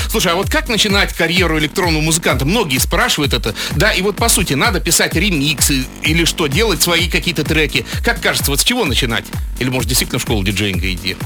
Слушай, 0.09 0.33
а 0.33 0.37
вот 0.37 0.49
как 0.51 0.69
начинать 0.69 1.13
карьеру 1.13 1.59
электронного 1.59 2.03
музыканта? 2.03 2.45
Многие 2.45 2.79
спрашивают 2.79 3.35
это. 3.35 3.55
Да, 3.77 3.93
и 3.93 4.03
вот 4.03 4.17
по 4.17 4.29
сути, 4.29 4.55
надо 4.55 4.81
писать 4.81 5.15
ремиксы 5.15 5.85
или 6.03 6.25
что, 6.25 6.47
делать 6.47 6.83
свои 6.83 7.09
какие-то 7.09 7.45
треки. 7.45 7.85
Как 8.05 8.21
кажется, 8.21 8.51
вот 8.51 8.61
с 8.61 8.65
чего 8.65 8.85
начинать? 8.85 9.25
Или 9.59 9.69
может 9.69 9.89
действительно 9.89 10.19
в 10.19 10.23
школу 10.23 10.43
диджеинга 10.43 10.93
идти? 10.93 11.17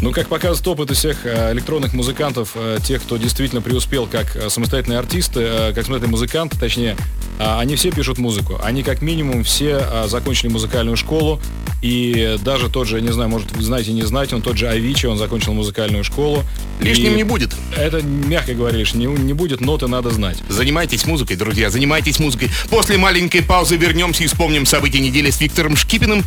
Ну, 0.00 0.12
как 0.12 0.28
показывает 0.28 0.66
опыт 0.68 0.92
из 0.92 0.98
всех 0.98 1.26
э, 1.26 1.52
электронных 1.52 1.92
музыкантов, 1.92 2.52
э, 2.54 2.78
тех, 2.84 3.02
кто 3.02 3.16
действительно 3.16 3.60
преуспел 3.60 4.06
как 4.06 4.36
э, 4.36 4.48
самостоятельные 4.48 4.98
артисты, 5.00 5.40
как 5.74 5.84
самостоятельные 5.84 6.10
музыканты, 6.10 6.56
точнее, 6.56 6.96
э, 7.40 7.58
они 7.58 7.74
все 7.74 7.90
пишут 7.90 8.18
музыку. 8.18 8.60
Они 8.62 8.84
как 8.84 9.02
минимум 9.02 9.42
все 9.42 9.80
э, 9.82 10.06
закончили 10.06 10.50
музыкальную 10.50 10.96
школу. 10.96 11.40
И 11.80 12.36
даже 12.42 12.68
тот 12.68 12.88
же, 12.88 13.00
не 13.00 13.12
знаю, 13.12 13.28
может, 13.28 13.52
вы 13.52 13.62
знаете, 13.62 13.92
не 13.92 14.02
знаете, 14.02 14.34
он 14.34 14.42
тот 14.42 14.56
же 14.56 14.68
Авичи, 14.68 15.06
он 15.06 15.16
закончил 15.16 15.52
музыкальную 15.54 16.02
школу. 16.02 16.44
Лишним 16.80 17.12
И 17.12 17.16
не 17.16 17.22
будет. 17.22 17.54
Это, 17.76 18.02
мягко 18.02 18.54
говоря, 18.54 18.76
лишь 18.78 18.94
не, 18.94 19.06
не 19.06 19.32
будет, 19.32 19.60
ноты 19.60 19.86
надо 19.86 20.10
знать. 20.10 20.38
Занимайтесь 20.48 21.06
музыкой, 21.06 21.36
друзья, 21.36 21.70
занимайтесь 21.70 22.18
музыкой. 22.18 22.50
После 22.68 22.98
маленькой 22.98 23.42
паузы 23.42 23.76
вернемся 23.76 24.24
и 24.24 24.26
вспомним 24.26 24.66
события 24.66 24.98
недели 24.98 25.30
с 25.30 25.40
Виктором 25.40 25.76
Шкипиным. 25.76 26.24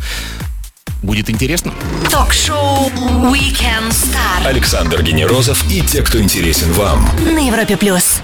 Будет 1.02 1.28
интересно. 1.28 1.74
Ток-шоу 2.10 2.88
Weekend 3.32 3.90
Star 3.90 4.46
Александр 4.46 5.02
Генерозов 5.02 5.64
и 5.70 5.80
те, 5.80 6.00
кто 6.02 6.20
интересен 6.20 6.72
вам. 6.72 7.10
на 7.24 7.46
Европе 7.46 7.76
плюс. 7.76 8.20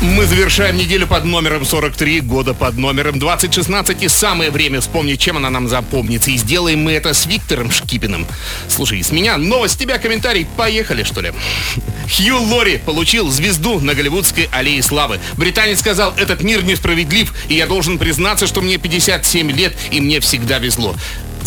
Мы 0.00 0.26
завершаем 0.26 0.76
неделю 0.76 1.08
под 1.08 1.24
номером 1.24 1.64
43, 1.64 2.20
года 2.20 2.54
под 2.54 2.76
номером 2.76 3.18
2016. 3.18 4.00
И 4.00 4.08
самое 4.08 4.52
время 4.52 4.80
вспомнить, 4.80 5.20
чем 5.20 5.36
она 5.36 5.50
нам 5.50 5.66
запомнится. 5.66 6.30
И 6.30 6.36
сделаем 6.36 6.84
мы 6.84 6.92
это 6.92 7.12
с 7.12 7.26
Виктором 7.26 7.72
Шкипиным. 7.72 8.24
Слушай, 8.68 9.02
с 9.02 9.10
меня 9.10 9.36
новость, 9.36 9.74
с 9.74 9.76
тебя 9.76 9.98
комментарий. 9.98 10.46
Поехали, 10.56 11.02
что 11.02 11.20
ли? 11.20 11.32
Хью 12.16 12.40
Лори 12.40 12.78
получил 12.78 13.28
звезду 13.28 13.80
на 13.80 13.94
Голливудской 13.94 14.48
аллее 14.52 14.84
славы. 14.84 15.18
Британец 15.36 15.80
сказал, 15.80 16.14
этот 16.16 16.44
мир 16.44 16.62
несправедлив, 16.62 17.34
и 17.48 17.54
я 17.54 17.66
должен 17.66 17.98
признаться, 17.98 18.46
что 18.46 18.60
мне 18.60 18.78
57 18.78 19.50
лет, 19.50 19.76
и 19.90 20.00
мне 20.00 20.20
всегда 20.20 20.60
везло. 20.60 20.94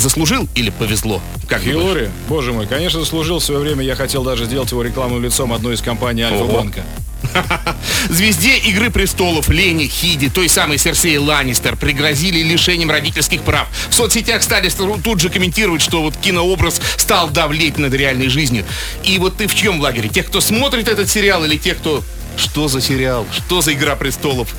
Заслужил 0.02 0.50
или 0.56 0.72
повезло? 0.72 1.22
Как? 1.48 1.62
Хилори, 1.62 2.10
боже 2.28 2.54
мой, 2.54 2.66
конечно, 2.66 3.00
заслужил 3.02 3.38
в 3.38 3.44
свое 3.44 3.62
время. 3.62 3.84
Я 3.84 3.96
хотел 3.96 4.24
даже 4.24 4.46
сделать 4.46 4.72
его 4.72 4.82
рекламным 4.82 5.24
лицом 5.24 5.54
одной 5.54 5.76
из 5.76 5.82
компаний 5.82 6.24
Альфа-банка. 6.24 6.84
Звезде 8.10 8.58
«Игры 8.58 8.90
престолов» 8.90 9.48
Лене 9.48 9.86
Хиди, 9.86 10.28
той 10.28 10.50
самой 10.50 10.80
Серсеи 10.80 11.18
Ланнистер, 11.18 11.78
пригрозили 11.78 12.40
лишением 12.40 12.90
родительских 12.90 13.44
прав. 13.44 13.68
В 13.90 13.94
соцсетях 13.94 14.42
стали 14.42 14.72
тут 15.04 15.20
же 15.20 15.30
комментировать, 15.30 15.84
что 15.84 16.02
вот 16.02 16.18
кинообраз 16.18 16.82
стал 16.98 17.30
давлеть 17.30 17.78
над 17.78 17.94
реальной 17.94 18.30
жизнью. 18.30 18.66
И 19.04 19.20
вот 19.20 19.38
ты 19.38 19.46
в 19.46 19.54
чьем 19.54 19.80
лагере? 19.80 20.10
Тех, 20.10 20.26
кто 20.26 20.42
смотрит 20.42 20.88
этот 20.88 21.12
сериал 21.12 21.46
или 21.46 21.58
тех, 21.58 21.78
кто... 21.78 22.04
Что 22.38 22.68
за 22.68 22.82
сериал? 22.82 23.28
Что 23.32 23.62
за 23.62 23.74
«Игра 23.74 23.96
престолов»? 23.96 24.56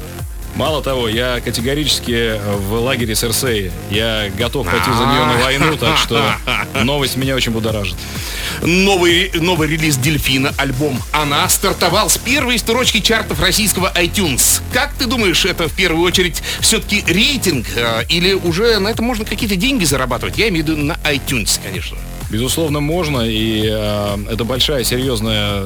Мало 0.54 0.82
того, 0.82 1.08
я 1.08 1.40
категорически 1.40 2.38
в 2.58 2.74
лагере 2.74 3.14
Серсеи. 3.14 3.72
Я 3.90 4.30
готов 4.36 4.66
пойти 4.66 4.90
за 4.92 5.06
нее 5.06 5.24
на 5.24 5.42
войну, 5.42 5.76
так 5.80 5.96
что 5.96 6.34
новость 6.82 7.16
меня 7.16 7.34
очень 7.34 7.52
будоражит. 7.52 7.96
Новый, 8.60 9.30
новый 9.34 9.68
релиз 9.68 9.96
«Дельфина» 9.96 10.52
альбом 10.58 11.02
«Она» 11.12 11.48
стартовал 11.48 12.10
с 12.10 12.18
первой 12.18 12.58
строчки 12.58 13.00
чартов 13.00 13.40
российского 13.40 13.92
iTunes. 13.94 14.60
Как 14.72 14.92
ты 14.94 15.06
думаешь, 15.06 15.44
это 15.44 15.68
в 15.68 15.72
первую 15.72 16.04
очередь 16.04 16.42
все-таки 16.60 17.02
рейтинг? 17.06 17.66
э, 17.74 18.04
или 18.08 18.34
уже 18.34 18.78
на 18.78 18.88
это 18.88 19.02
можно 19.02 19.24
какие-то 19.24 19.56
деньги 19.56 19.84
зарабатывать? 19.84 20.38
Я 20.38 20.48
имею 20.48 20.64
в 20.64 20.68
виду 20.68 20.80
на 20.80 20.92
iTunes, 21.04 21.58
конечно. 21.62 21.96
Безусловно, 22.32 22.80
можно, 22.80 23.20
и 23.20 23.68
э, 23.70 24.16
это 24.30 24.44
большая, 24.44 24.84
серьезная, 24.84 25.64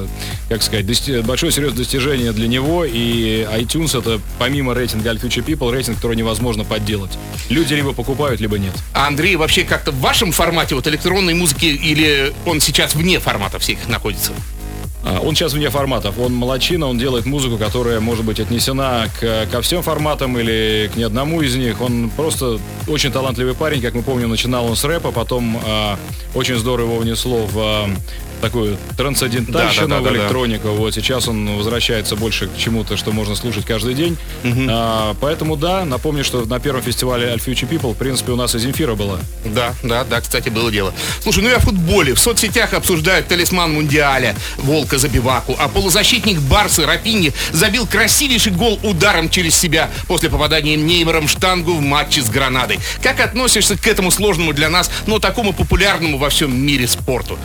как 0.49 0.61
сказать, 0.61 0.85
дости- 0.85 1.21
большое 1.21 1.49
серьезное 1.53 1.77
достижение 1.77 2.33
для 2.33 2.49
него, 2.49 2.83
и 2.83 3.47
iTunes 3.57 3.97
это, 3.97 4.19
помимо 4.37 4.73
рейтинга 4.73 5.11
All 5.11 5.21
Future 5.21 5.45
People, 5.45 5.71
рейтинг, 5.71 5.95
который 5.95 6.17
невозможно 6.17 6.65
подделать. 6.65 7.11
Люди 7.47 7.73
либо 7.73 7.93
покупают, 7.93 8.41
либо 8.41 8.59
нет. 8.59 8.73
А 8.93 9.07
Андрей 9.07 9.37
вообще 9.37 9.63
как-то 9.63 9.91
в 9.91 9.99
вашем 10.01 10.33
формате 10.33 10.75
вот 10.75 10.85
электронной 10.87 11.35
музыки 11.35 11.67
или 11.67 12.33
он 12.45 12.59
сейчас 12.59 12.95
вне 12.95 13.21
формата 13.21 13.59
всех 13.59 13.87
находится? 13.87 14.33
А, 15.07 15.19
Он 15.21 15.35
сейчас 15.35 15.53
вне 15.53 15.69
форматов. 15.69 16.19
Он 16.19 16.33
молочина, 16.33 16.87
он 16.87 16.97
делает 16.97 17.25
музыку, 17.25 17.57
которая 17.57 17.99
может 17.99 18.25
быть 18.25 18.39
отнесена 18.39 19.05
к, 19.19 19.47
ко 19.51 19.61
всем 19.61 19.81
форматам 19.81 20.37
или 20.37 20.89
к 20.93 20.97
ни 20.97 21.03
одному 21.03 21.41
из 21.41 21.55
них. 21.55 21.81
Он 21.81 22.09
просто 22.09 22.59
очень 22.87 23.11
талантливый 23.11 23.53
парень. 23.53 23.81
Как 23.81 23.93
мы 23.93 24.03
помним, 24.03 24.29
начинал 24.29 24.65
он 24.65 24.75
с 24.75 24.83
рэпа, 24.83 25.11
потом 25.11 25.59
а, 25.65 25.97
очень 26.35 26.57
здорово 26.57 26.87
его 26.87 26.97
внесло 26.99 27.45
в 27.45 27.89
такую 28.41 28.77
трансцендентальщину, 28.97 29.87
Да, 29.87 29.95
да, 29.95 30.01
да, 30.01 30.01
в 30.01 30.03
да, 30.03 30.09
да. 30.11 30.17
электронику. 30.17 30.67
Вот 30.69 30.93
сейчас 30.93 31.27
он 31.27 31.57
возвращается 31.57 32.15
больше 32.15 32.47
к 32.47 32.57
чему-то, 32.57 32.97
что 32.97 33.11
можно 33.11 33.35
слушать 33.35 33.65
каждый 33.65 33.93
день. 33.93 34.17
А, 34.69 35.15
поэтому 35.19 35.55
да, 35.55 35.85
напомню, 35.85 36.23
что 36.23 36.45
на 36.45 36.59
первом 36.59 36.81
фестивале 36.81 37.27
All 37.27 37.37
Future 37.43 37.69
People, 37.69 37.93
в 37.93 37.97
принципе, 37.97 38.31
у 38.31 38.35
нас 38.35 38.55
и 38.55 38.59
Земфира 38.59 38.95
была. 38.95 39.19
Да, 39.45 39.73
да, 39.83 40.03
да, 40.03 40.21
кстати, 40.21 40.49
было 40.49 40.71
дело. 40.71 40.93
Слушай, 41.21 41.43
ну 41.43 41.49
и 41.49 41.53
о 41.53 41.59
футболе. 41.59 42.13
В 42.13 42.19
соцсетях 42.19 42.73
обсуждают 42.73 43.27
талисман 43.27 43.73
Мундиаля, 43.73 44.35
Волка 44.57 44.97
Забиваку, 44.97 45.55
а 45.59 45.67
полузащитник 45.67 46.39
Барсы 46.39 46.85
Рапиньи 46.85 47.33
забил 47.51 47.85
красивейший 47.87 48.51
гол 48.51 48.79
ударом 48.83 49.29
через 49.29 49.55
себя 49.55 49.89
после 50.07 50.29
попадания 50.29 50.75
Неймаром 50.75 51.27
в 51.27 51.31
штангу 51.31 51.73
в 51.73 51.81
матче 51.81 52.21
с 52.21 52.29
Гранадой. 52.29 52.79
Как 53.01 53.19
относишься 53.19 53.77
к 53.77 53.87
этому 53.87 54.11
сложному 54.11 54.53
для 54.53 54.69
нас, 54.69 54.89
но 55.05 55.19
такому 55.19 55.53
популярному 55.53 56.17
во 56.17 56.29
всем 56.29 56.55
мире 56.57 56.87
спорту? 56.87 57.37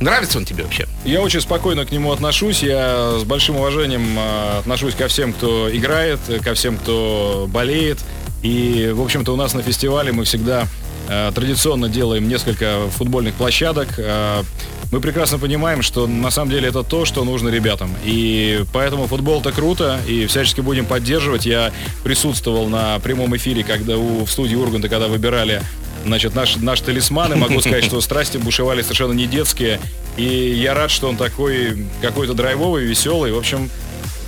Нравится 0.00 0.38
он 0.38 0.44
тебе 0.44 0.62
вообще? 0.64 0.86
Я 1.04 1.20
очень 1.22 1.40
спокойно 1.40 1.84
к 1.84 1.90
нему 1.90 2.12
отношусь. 2.12 2.62
Я 2.62 3.18
с 3.18 3.24
большим 3.24 3.56
уважением 3.56 4.18
э, 4.18 4.58
отношусь 4.58 4.94
ко 4.94 5.08
всем, 5.08 5.32
кто 5.32 5.74
играет, 5.74 6.20
ко 6.44 6.54
всем, 6.54 6.76
кто 6.78 7.46
болеет. 7.48 7.98
И, 8.42 8.92
в 8.94 9.02
общем-то, 9.02 9.32
у 9.32 9.36
нас 9.36 9.54
на 9.54 9.62
фестивале 9.62 10.12
мы 10.12 10.24
всегда 10.24 10.68
э, 11.08 11.32
традиционно 11.34 11.88
делаем 11.88 12.28
несколько 12.28 12.88
футбольных 12.96 13.34
площадок. 13.34 13.88
Э, 13.98 14.42
Мы 14.90 15.00
прекрасно 15.00 15.38
понимаем, 15.38 15.82
что 15.82 16.06
на 16.06 16.30
самом 16.30 16.50
деле 16.50 16.68
это 16.68 16.82
то, 16.82 17.04
что 17.04 17.24
нужно 17.24 17.50
ребятам. 17.50 17.90
И 18.04 18.64
поэтому 18.72 19.06
футбол 19.06 19.40
это 19.40 19.52
круто, 19.52 19.98
и 20.08 20.26
всячески 20.26 20.62
будем 20.62 20.86
поддерживать. 20.86 21.44
Я 21.44 21.72
присутствовал 22.04 22.68
на 22.68 22.98
прямом 23.00 23.36
эфире, 23.36 23.64
когда 23.64 23.98
у, 23.98 24.24
в 24.24 24.30
студии 24.30 24.56
Урганта, 24.56 24.88
когда 24.88 25.08
выбирали 25.08 25.60
Значит, 26.04 26.34
наш, 26.34 26.56
наш 26.56 26.80
талисман, 26.80 27.32
и 27.32 27.36
могу 27.36 27.60
сказать, 27.60 27.84
что 27.84 28.00
страсти 28.00 28.36
бушевали 28.38 28.82
совершенно 28.82 29.12
не 29.12 29.26
детские. 29.26 29.80
И 30.16 30.24
я 30.24 30.74
рад, 30.74 30.90
что 30.90 31.08
он 31.08 31.16
такой 31.16 31.86
какой-то 32.02 32.34
драйвовый, 32.34 32.84
веселый. 32.84 33.32
В 33.32 33.38
общем, 33.38 33.70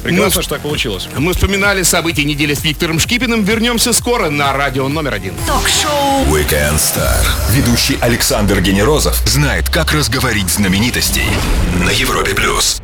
прекрасно, 0.02 0.36
Ну, 0.36 0.42
что 0.42 0.54
так 0.54 0.60
получилось. 0.62 1.08
Мы 1.16 1.32
вспоминали 1.32 1.82
события 1.82 2.24
недели 2.24 2.54
с 2.54 2.62
Виктором 2.64 2.98
Шкипиным. 2.98 3.44
Вернемся 3.44 3.92
скоро 3.92 4.30
на 4.30 4.52
радио 4.52 4.88
номер 4.88 5.14
один. 5.14 5.34
Ток-шоу 5.46 6.24
Weekend 6.26 6.76
Star. 6.76 7.24
Ведущий 7.52 7.98
Александр 8.00 8.60
Генерозов 8.60 9.16
знает, 9.26 9.68
как 9.68 9.92
разговорить 9.92 10.48
знаменитостей 10.48 11.26
на 11.84 11.90
Европе+. 11.90 12.34
плюс. 12.34 12.80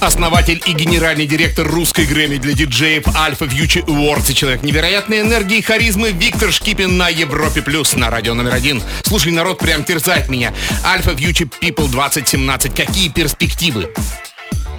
Основатель 0.00 0.62
и 0.64 0.72
генеральный 0.72 1.26
директор 1.26 1.66
русской 1.66 2.06
Грэмми 2.06 2.36
для 2.36 2.52
диджеев 2.52 3.04
Alpha 3.08 3.48
Future 3.48 3.84
Awards 3.86 4.30
и 4.30 4.34
человек 4.34 4.62
невероятной 4.62 5.20
энергии 5.22 5.58
и 5.58 5.62
харизмы 5.62 6.12
Виктор 6.12 6.52
Шкипин 6.52 6.96
на 6.96 7.08
Европе 7.08 7.62
Плюс 7.62 7.94
на 7.94 8.08
радио 8.08 8.34
номер 8.34 8.54
один. 8.54 8.80
Слушай, 9.02 9.32
народ 9.32 9.58
прям 9.58 9.82
терзает 9.82 10.28
меня. 10.28 10.54
Alpha 10.84 11.16
Future 11.16 11.50
People 11.60 11.88
2017. 11.88 12.74
Какие 12.76 13.08
перспективы? 13.08 13.92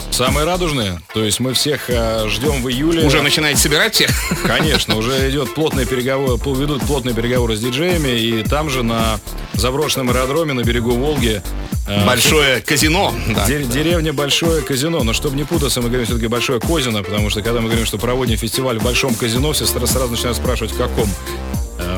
Самые 0.09 0.45
радужные. 0.45 1.01
То 1.13 1.23
есть 1.23 1.39
мы 1.39 1.53
всех 1.53 1.89
э, 1.89 2.27
ждем 2.29 2.63
в 2.63 2.69
июле. 2.69 3.05
Уже 3.05 3.21
начинаете 3.21 3.59
собирать 3.59 3.95
всех? 3.95 4.09
Конечно, 4.43 4.95
уже 4.95 5.29
идет 5.29 5.53
плотные 5.53 5.85
переговоры, 5.85 6.33
ведут 6.57 6.81
плотные 6.83 7.13
переговоры 7.13 7.55
с 7.55 7.59
диджеями, 7.59 8.09
и 8.09 8.43
там 8.43 8.69
же 8.69 8.83
на 8.83 9.19
заброшенном 9.53 10.09
аэродроме 10.09 10.53
на 10.53 10.63
берегу 10.63 10.91
Волги 10.91 11.41
Большое 12.05 12.61
казино. 12.61 13.13
да. 13.35 13.47
Деревня 13.47 14.13
Большое 14.13 14.61
Казино. 14.61 15.03
Но 15.03 15.13
чтобы 15.13 15.35
не 15.35 15.43
путаться, 15.43 15.81
мы 15.81 15.87
говорим 15.87 16.05
все-таки 16.05 16.27
Большое 16.27 16.59
Козино, 16.59 17.03
потому 17.03 17.29
что 17.29 17.41
когда 17.41 17.61
мы 17.61 17.67
говорим, 17.67 17.85
что 17.85 17.97
проводим 17.97 18.37
фестиваль 18.37 18.79
в 18.79 18.83
Большом 18.83 19.15
Казино, 19.15 19.53
все 19.53 19.65
сразу 19.65 20.09
начинают 20.09 20.37
спрашивать, 20.37 20.71
в 20.73 20.77
каком. 20.77 21.09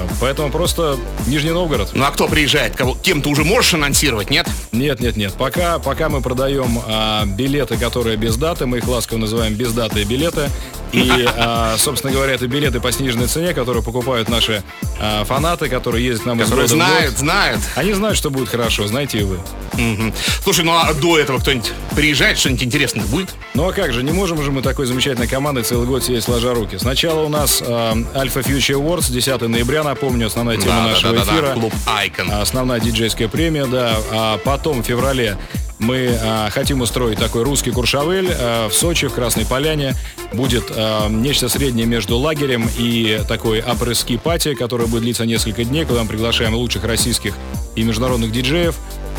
Э, 0.04 0.08
Поэтому 0.20 0.50
просто 0.52 0.98
Нижний 1.28 1.52
Новгород. 1.52 1.90
Ну 1.94 2.04
а 2.04 2.12
кто 2.12 2.28
приезжает? 2.28 2.76
Кого? 2.76 2.96
Кем 3.02 3.22
ты 3.22 3.30
уже 3.30 3.44
можешь 3.44 3.74
анонсировать, 3.74 4.30
нет? 4.30 4.48
Нет, 4.72 5.00
нет, 5.00 5.18
нет. 5.18 5.34
Пока, 5.34 5.80
пока 5.80 6.10
мы 6.10 6.22
продаем 6.22 6.80
а, 6.88 7.26
билеты, 7.26 7.78
которые 7.78 8.18
без 8.18 8.36
даты, 8.38 8.66
мы 8.66 8.78
их 8.80 8.88
ласково 8.88 9.18
называем 9.20 9.54
бездатые 9.54 10.06
билеты. 10.06 10.50
И, 10.92 11.10
а, 11.38 11.76
собственно 11.78 12.14
говоря, 12.14 12.34
это 12.34 12.48
билеты 12.48 12.80
по 12.80 12.92
сниженной 12.92 13.28
цене, 13.28 13.54
которые 13.54 13.84
покупают 13.84 14.30
наши 14.30 14.64
а, 15.00 15.24
фанаты, 15.26 15.70
которые 15.70 16.06
ездят 16.06 16.24
к 16.24 16.26
нам 16.28 16.40
из 16.42 16.46
Которые 16.46 16.68
года 16.68 16.76
в 16.76 16.78
год. 16.78 16.88
знают, 16.88 17.18
знают. 17.18 17.62
Они 17.76 17.94
знают, 17.94 18.18
что 18.18 18.30
будет 18.30 18.50
хорошо, 18.50 18.88
знаете 18.88 19.20
и 19.20 19.24
вы. 19.24 19.40
Мгм. 19.74 20.14
Слушай, 20.44 20.66
ну 20.66 20.74
а 20.74 20.94
до 20.94 21.18
этого 21.18 21.40
кто-нибудь 21.40 21.72
приезжает, 21.96 22.38
что-нибудь 22.38 22.64
интересное 22.64 23.06
будет? 23.06 23.30
Ну 23.54 23.68
а 23.68 23.74
как 23.74 23.94
же, 23.94 24.04
не 24.04 24.12
можем 24.12 24.42
же 24.44 24.52
мы 24.52 24.62
такой 24.62 24.86
замечательной 24.86 25.28
командой 25.28 25.64
целый 25.64 25.88
год 25.88 26.04
сидеть 26.04 26.24
сложа 26.24 26.54
руки. 26.54 26.78
Сначала 26.78 27.22
у 27.22 27.30
нас 27.30 27.64
а, 27.66 27.94
Alpha 27.94 28.44
Future 28.46 28.76
Awards, 28.82 29.12
10 29.12 29.42
ноября, 29.42 29.84
напомню, 29.92 30.28
основная 30.28 30.58
тема 30.58 30.88
нашего 30.88 31.16
эфира. 31.16 31.54
клуб 31.54 31.74
Айкон. 31.86 32.32
А, 32.32 32.42
Основная 32.42 32.80
диджейская 32.80 33.28
премия, 33.28 33.66
да. 33.66 33.96
А 34.12 34.38
потом 34.40 34.82
в 34.82 34.86
феврале 34.86 35.38
мы 35.80 36.16
а, 36.22 36.50
хотим 36.50 36.82
устроить 36.82 37.18
такой 37.20 37.44
русский 37.44 37.72
Куршавель 37.72 38.30
а, 38.32 38.70
в 38.70 38.74
Сочи, 38.74 39.08
в 39.08 39.14
Красной 39.14 39.46
Поляне. 39.46 39.96
Будет 40.34 40.66
а, 40.70 41.10
нечто 41.10 41.50
среднее 41.50 41.86
между 41.88 42.18
лагерем 42.18 42.70
и 42.78 43.22
такой 43.28 43.60
après-ski 43.60 44.18
party, 44.18 44.54
которая 44.54 44.88
будет 44.88 45.04
длиться 45.04 45.26
несколько 45.26 45.64
дней, 45.64 45.86
куда 45.86 46.04
мы 46.04 46.08
приглашаем 46.10 46.56
лучших 46.56 46.84
российских 46.86 47.34
и 47.76 47.84
международных 47.84 48.32
диджеев. 48.32 48.76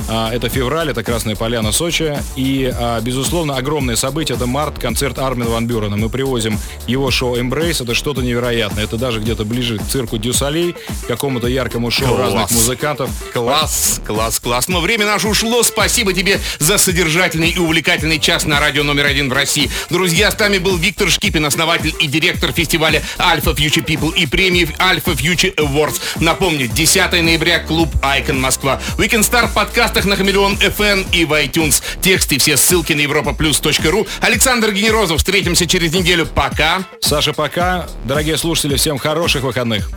А, 0.09 0.31
Это 0.33 0.49
февраль, 0.49 0.91
это 0.91 1.03
Красная 1.03 1.37
Поляна, 1.37 1.73
Сочи. 1.73 2.17
И, 2.37 2.73
а, 2.75 3.01
безусловно, 3.01 3.57
огромное 3.57 3.97
событие– 3.97 4.37
это 4.37 4.47
март, 4.47 4.79
концерт 4.79 5.19
Армин 5.19 5.49
Ван 5.49 5.67
Бюрена. 5.67 5.97
Мы 5.97 6.09
привозим 6.09 6.59
его 6.87 7.11
шоу 7.11 7.37
«Embrace». 7.37 7.83
Это 7.83 7.95
что-то 7.95 8.21
невероятное. 8.23 8.85
Это 8.85 8.97
даже 8.97 9.21
где-то 9.21 9.45
ближе 9.45 9.79
к 9.79 9.87
цирку 9.87 10.19
дю 10.19 10.37
Солей, 10.37 10.75
к 11.05 11.07
какому-то 11.07 11.47
яркому 11.47 11.91
шоу 11.91 12.09
Класс. 12.09 12.21
разных 12.33 12.51
музыкантов. 12.51 13.11
Класс, 13.33 14.01
класс, 14.07 14.41
класс. 14.41 14.69
Но 14.69 14.81
время 14.81 15.07
наше 15.07 15.29
ушло. 15.29 15.63
Спасибо 15.63 16.13
тебе 16.13 16.41
за 16.59 16.79
содержательный 16.79 17.51
и 17.51 17.59
увлекательный 17.59 18.19
час 18.19 18.45
на 18.45 18.61
радио 18.61 18.83
номер 18.83 19.07
один 19.07 19.29
в 19.31 19.33
России. 19.33 19.71
Друзья, 19.91 20.31
с 20.31 20.39
нами 20.39 20.59
был 20.59 20.77
Виктор 20.77 21.11
Шкипин, 21.11 21.45
основатель 21.47 21.95
и 22.01 22.07
директор 22.07 22.53
фестиваля 22.53 23.03
Alpha 23.19 23.55
Future 23.55 23.85
People 23.85 24.15
и 24.15 24.27
премии 24.27 24.69
Alpha 24.79 25.15
Future 25.17 25.55
Awards. 25.57 26.01
Напомню, 26.21 26.67
10 26.69 27.13
ноября, 27.23 27.61
клуб 27.61 27.89
Icon 28.03 28.39
Москва. 28.39 28.81
Weekend 28.99 29.21
Star 29.21 29.49
в 29.49 29.53
подкастах 29.83 30.05
на 30.05 30.15
Хамелеон 30.15 30.55
FM 30.59 31.07
и 31.11 31.25
в 31.25 31.33
iTunes. 31.33 31.83
Тексты 32.01 32.39
все 32.39 32.57
ссылки 32.57 32.93
на 32.93 33.01
europaplus.ru. 33.01 34.07
Александр 34.21 34.71
Генерозов. 34.71 35.19
Встретимся 35.19 35.67
через 35.67 35.93
неделю. 35.93 36.25
Пока. 36.25 36.85
Саша, 37.01 37.33
пока. 37.33 37.87
Дорогие 38.05 38.37
слушатели, 38.37 38.77
всем 38.77 38.97
хороших 38.97 39.43
выходных. 39.43 39.91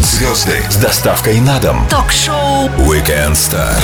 Звезды 0.00 0.62
с 0.70 0.76
доставкой 0.76 1.40
на 1.40 1.58
дом. 1.58 1.88
Ток-шоу 1.90 2.68
Weekend 2.88 3.32
Star 3.32 3.82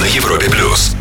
на 0.00 0.04
Европе 0.04 0.48
плюс. 0.48 0.94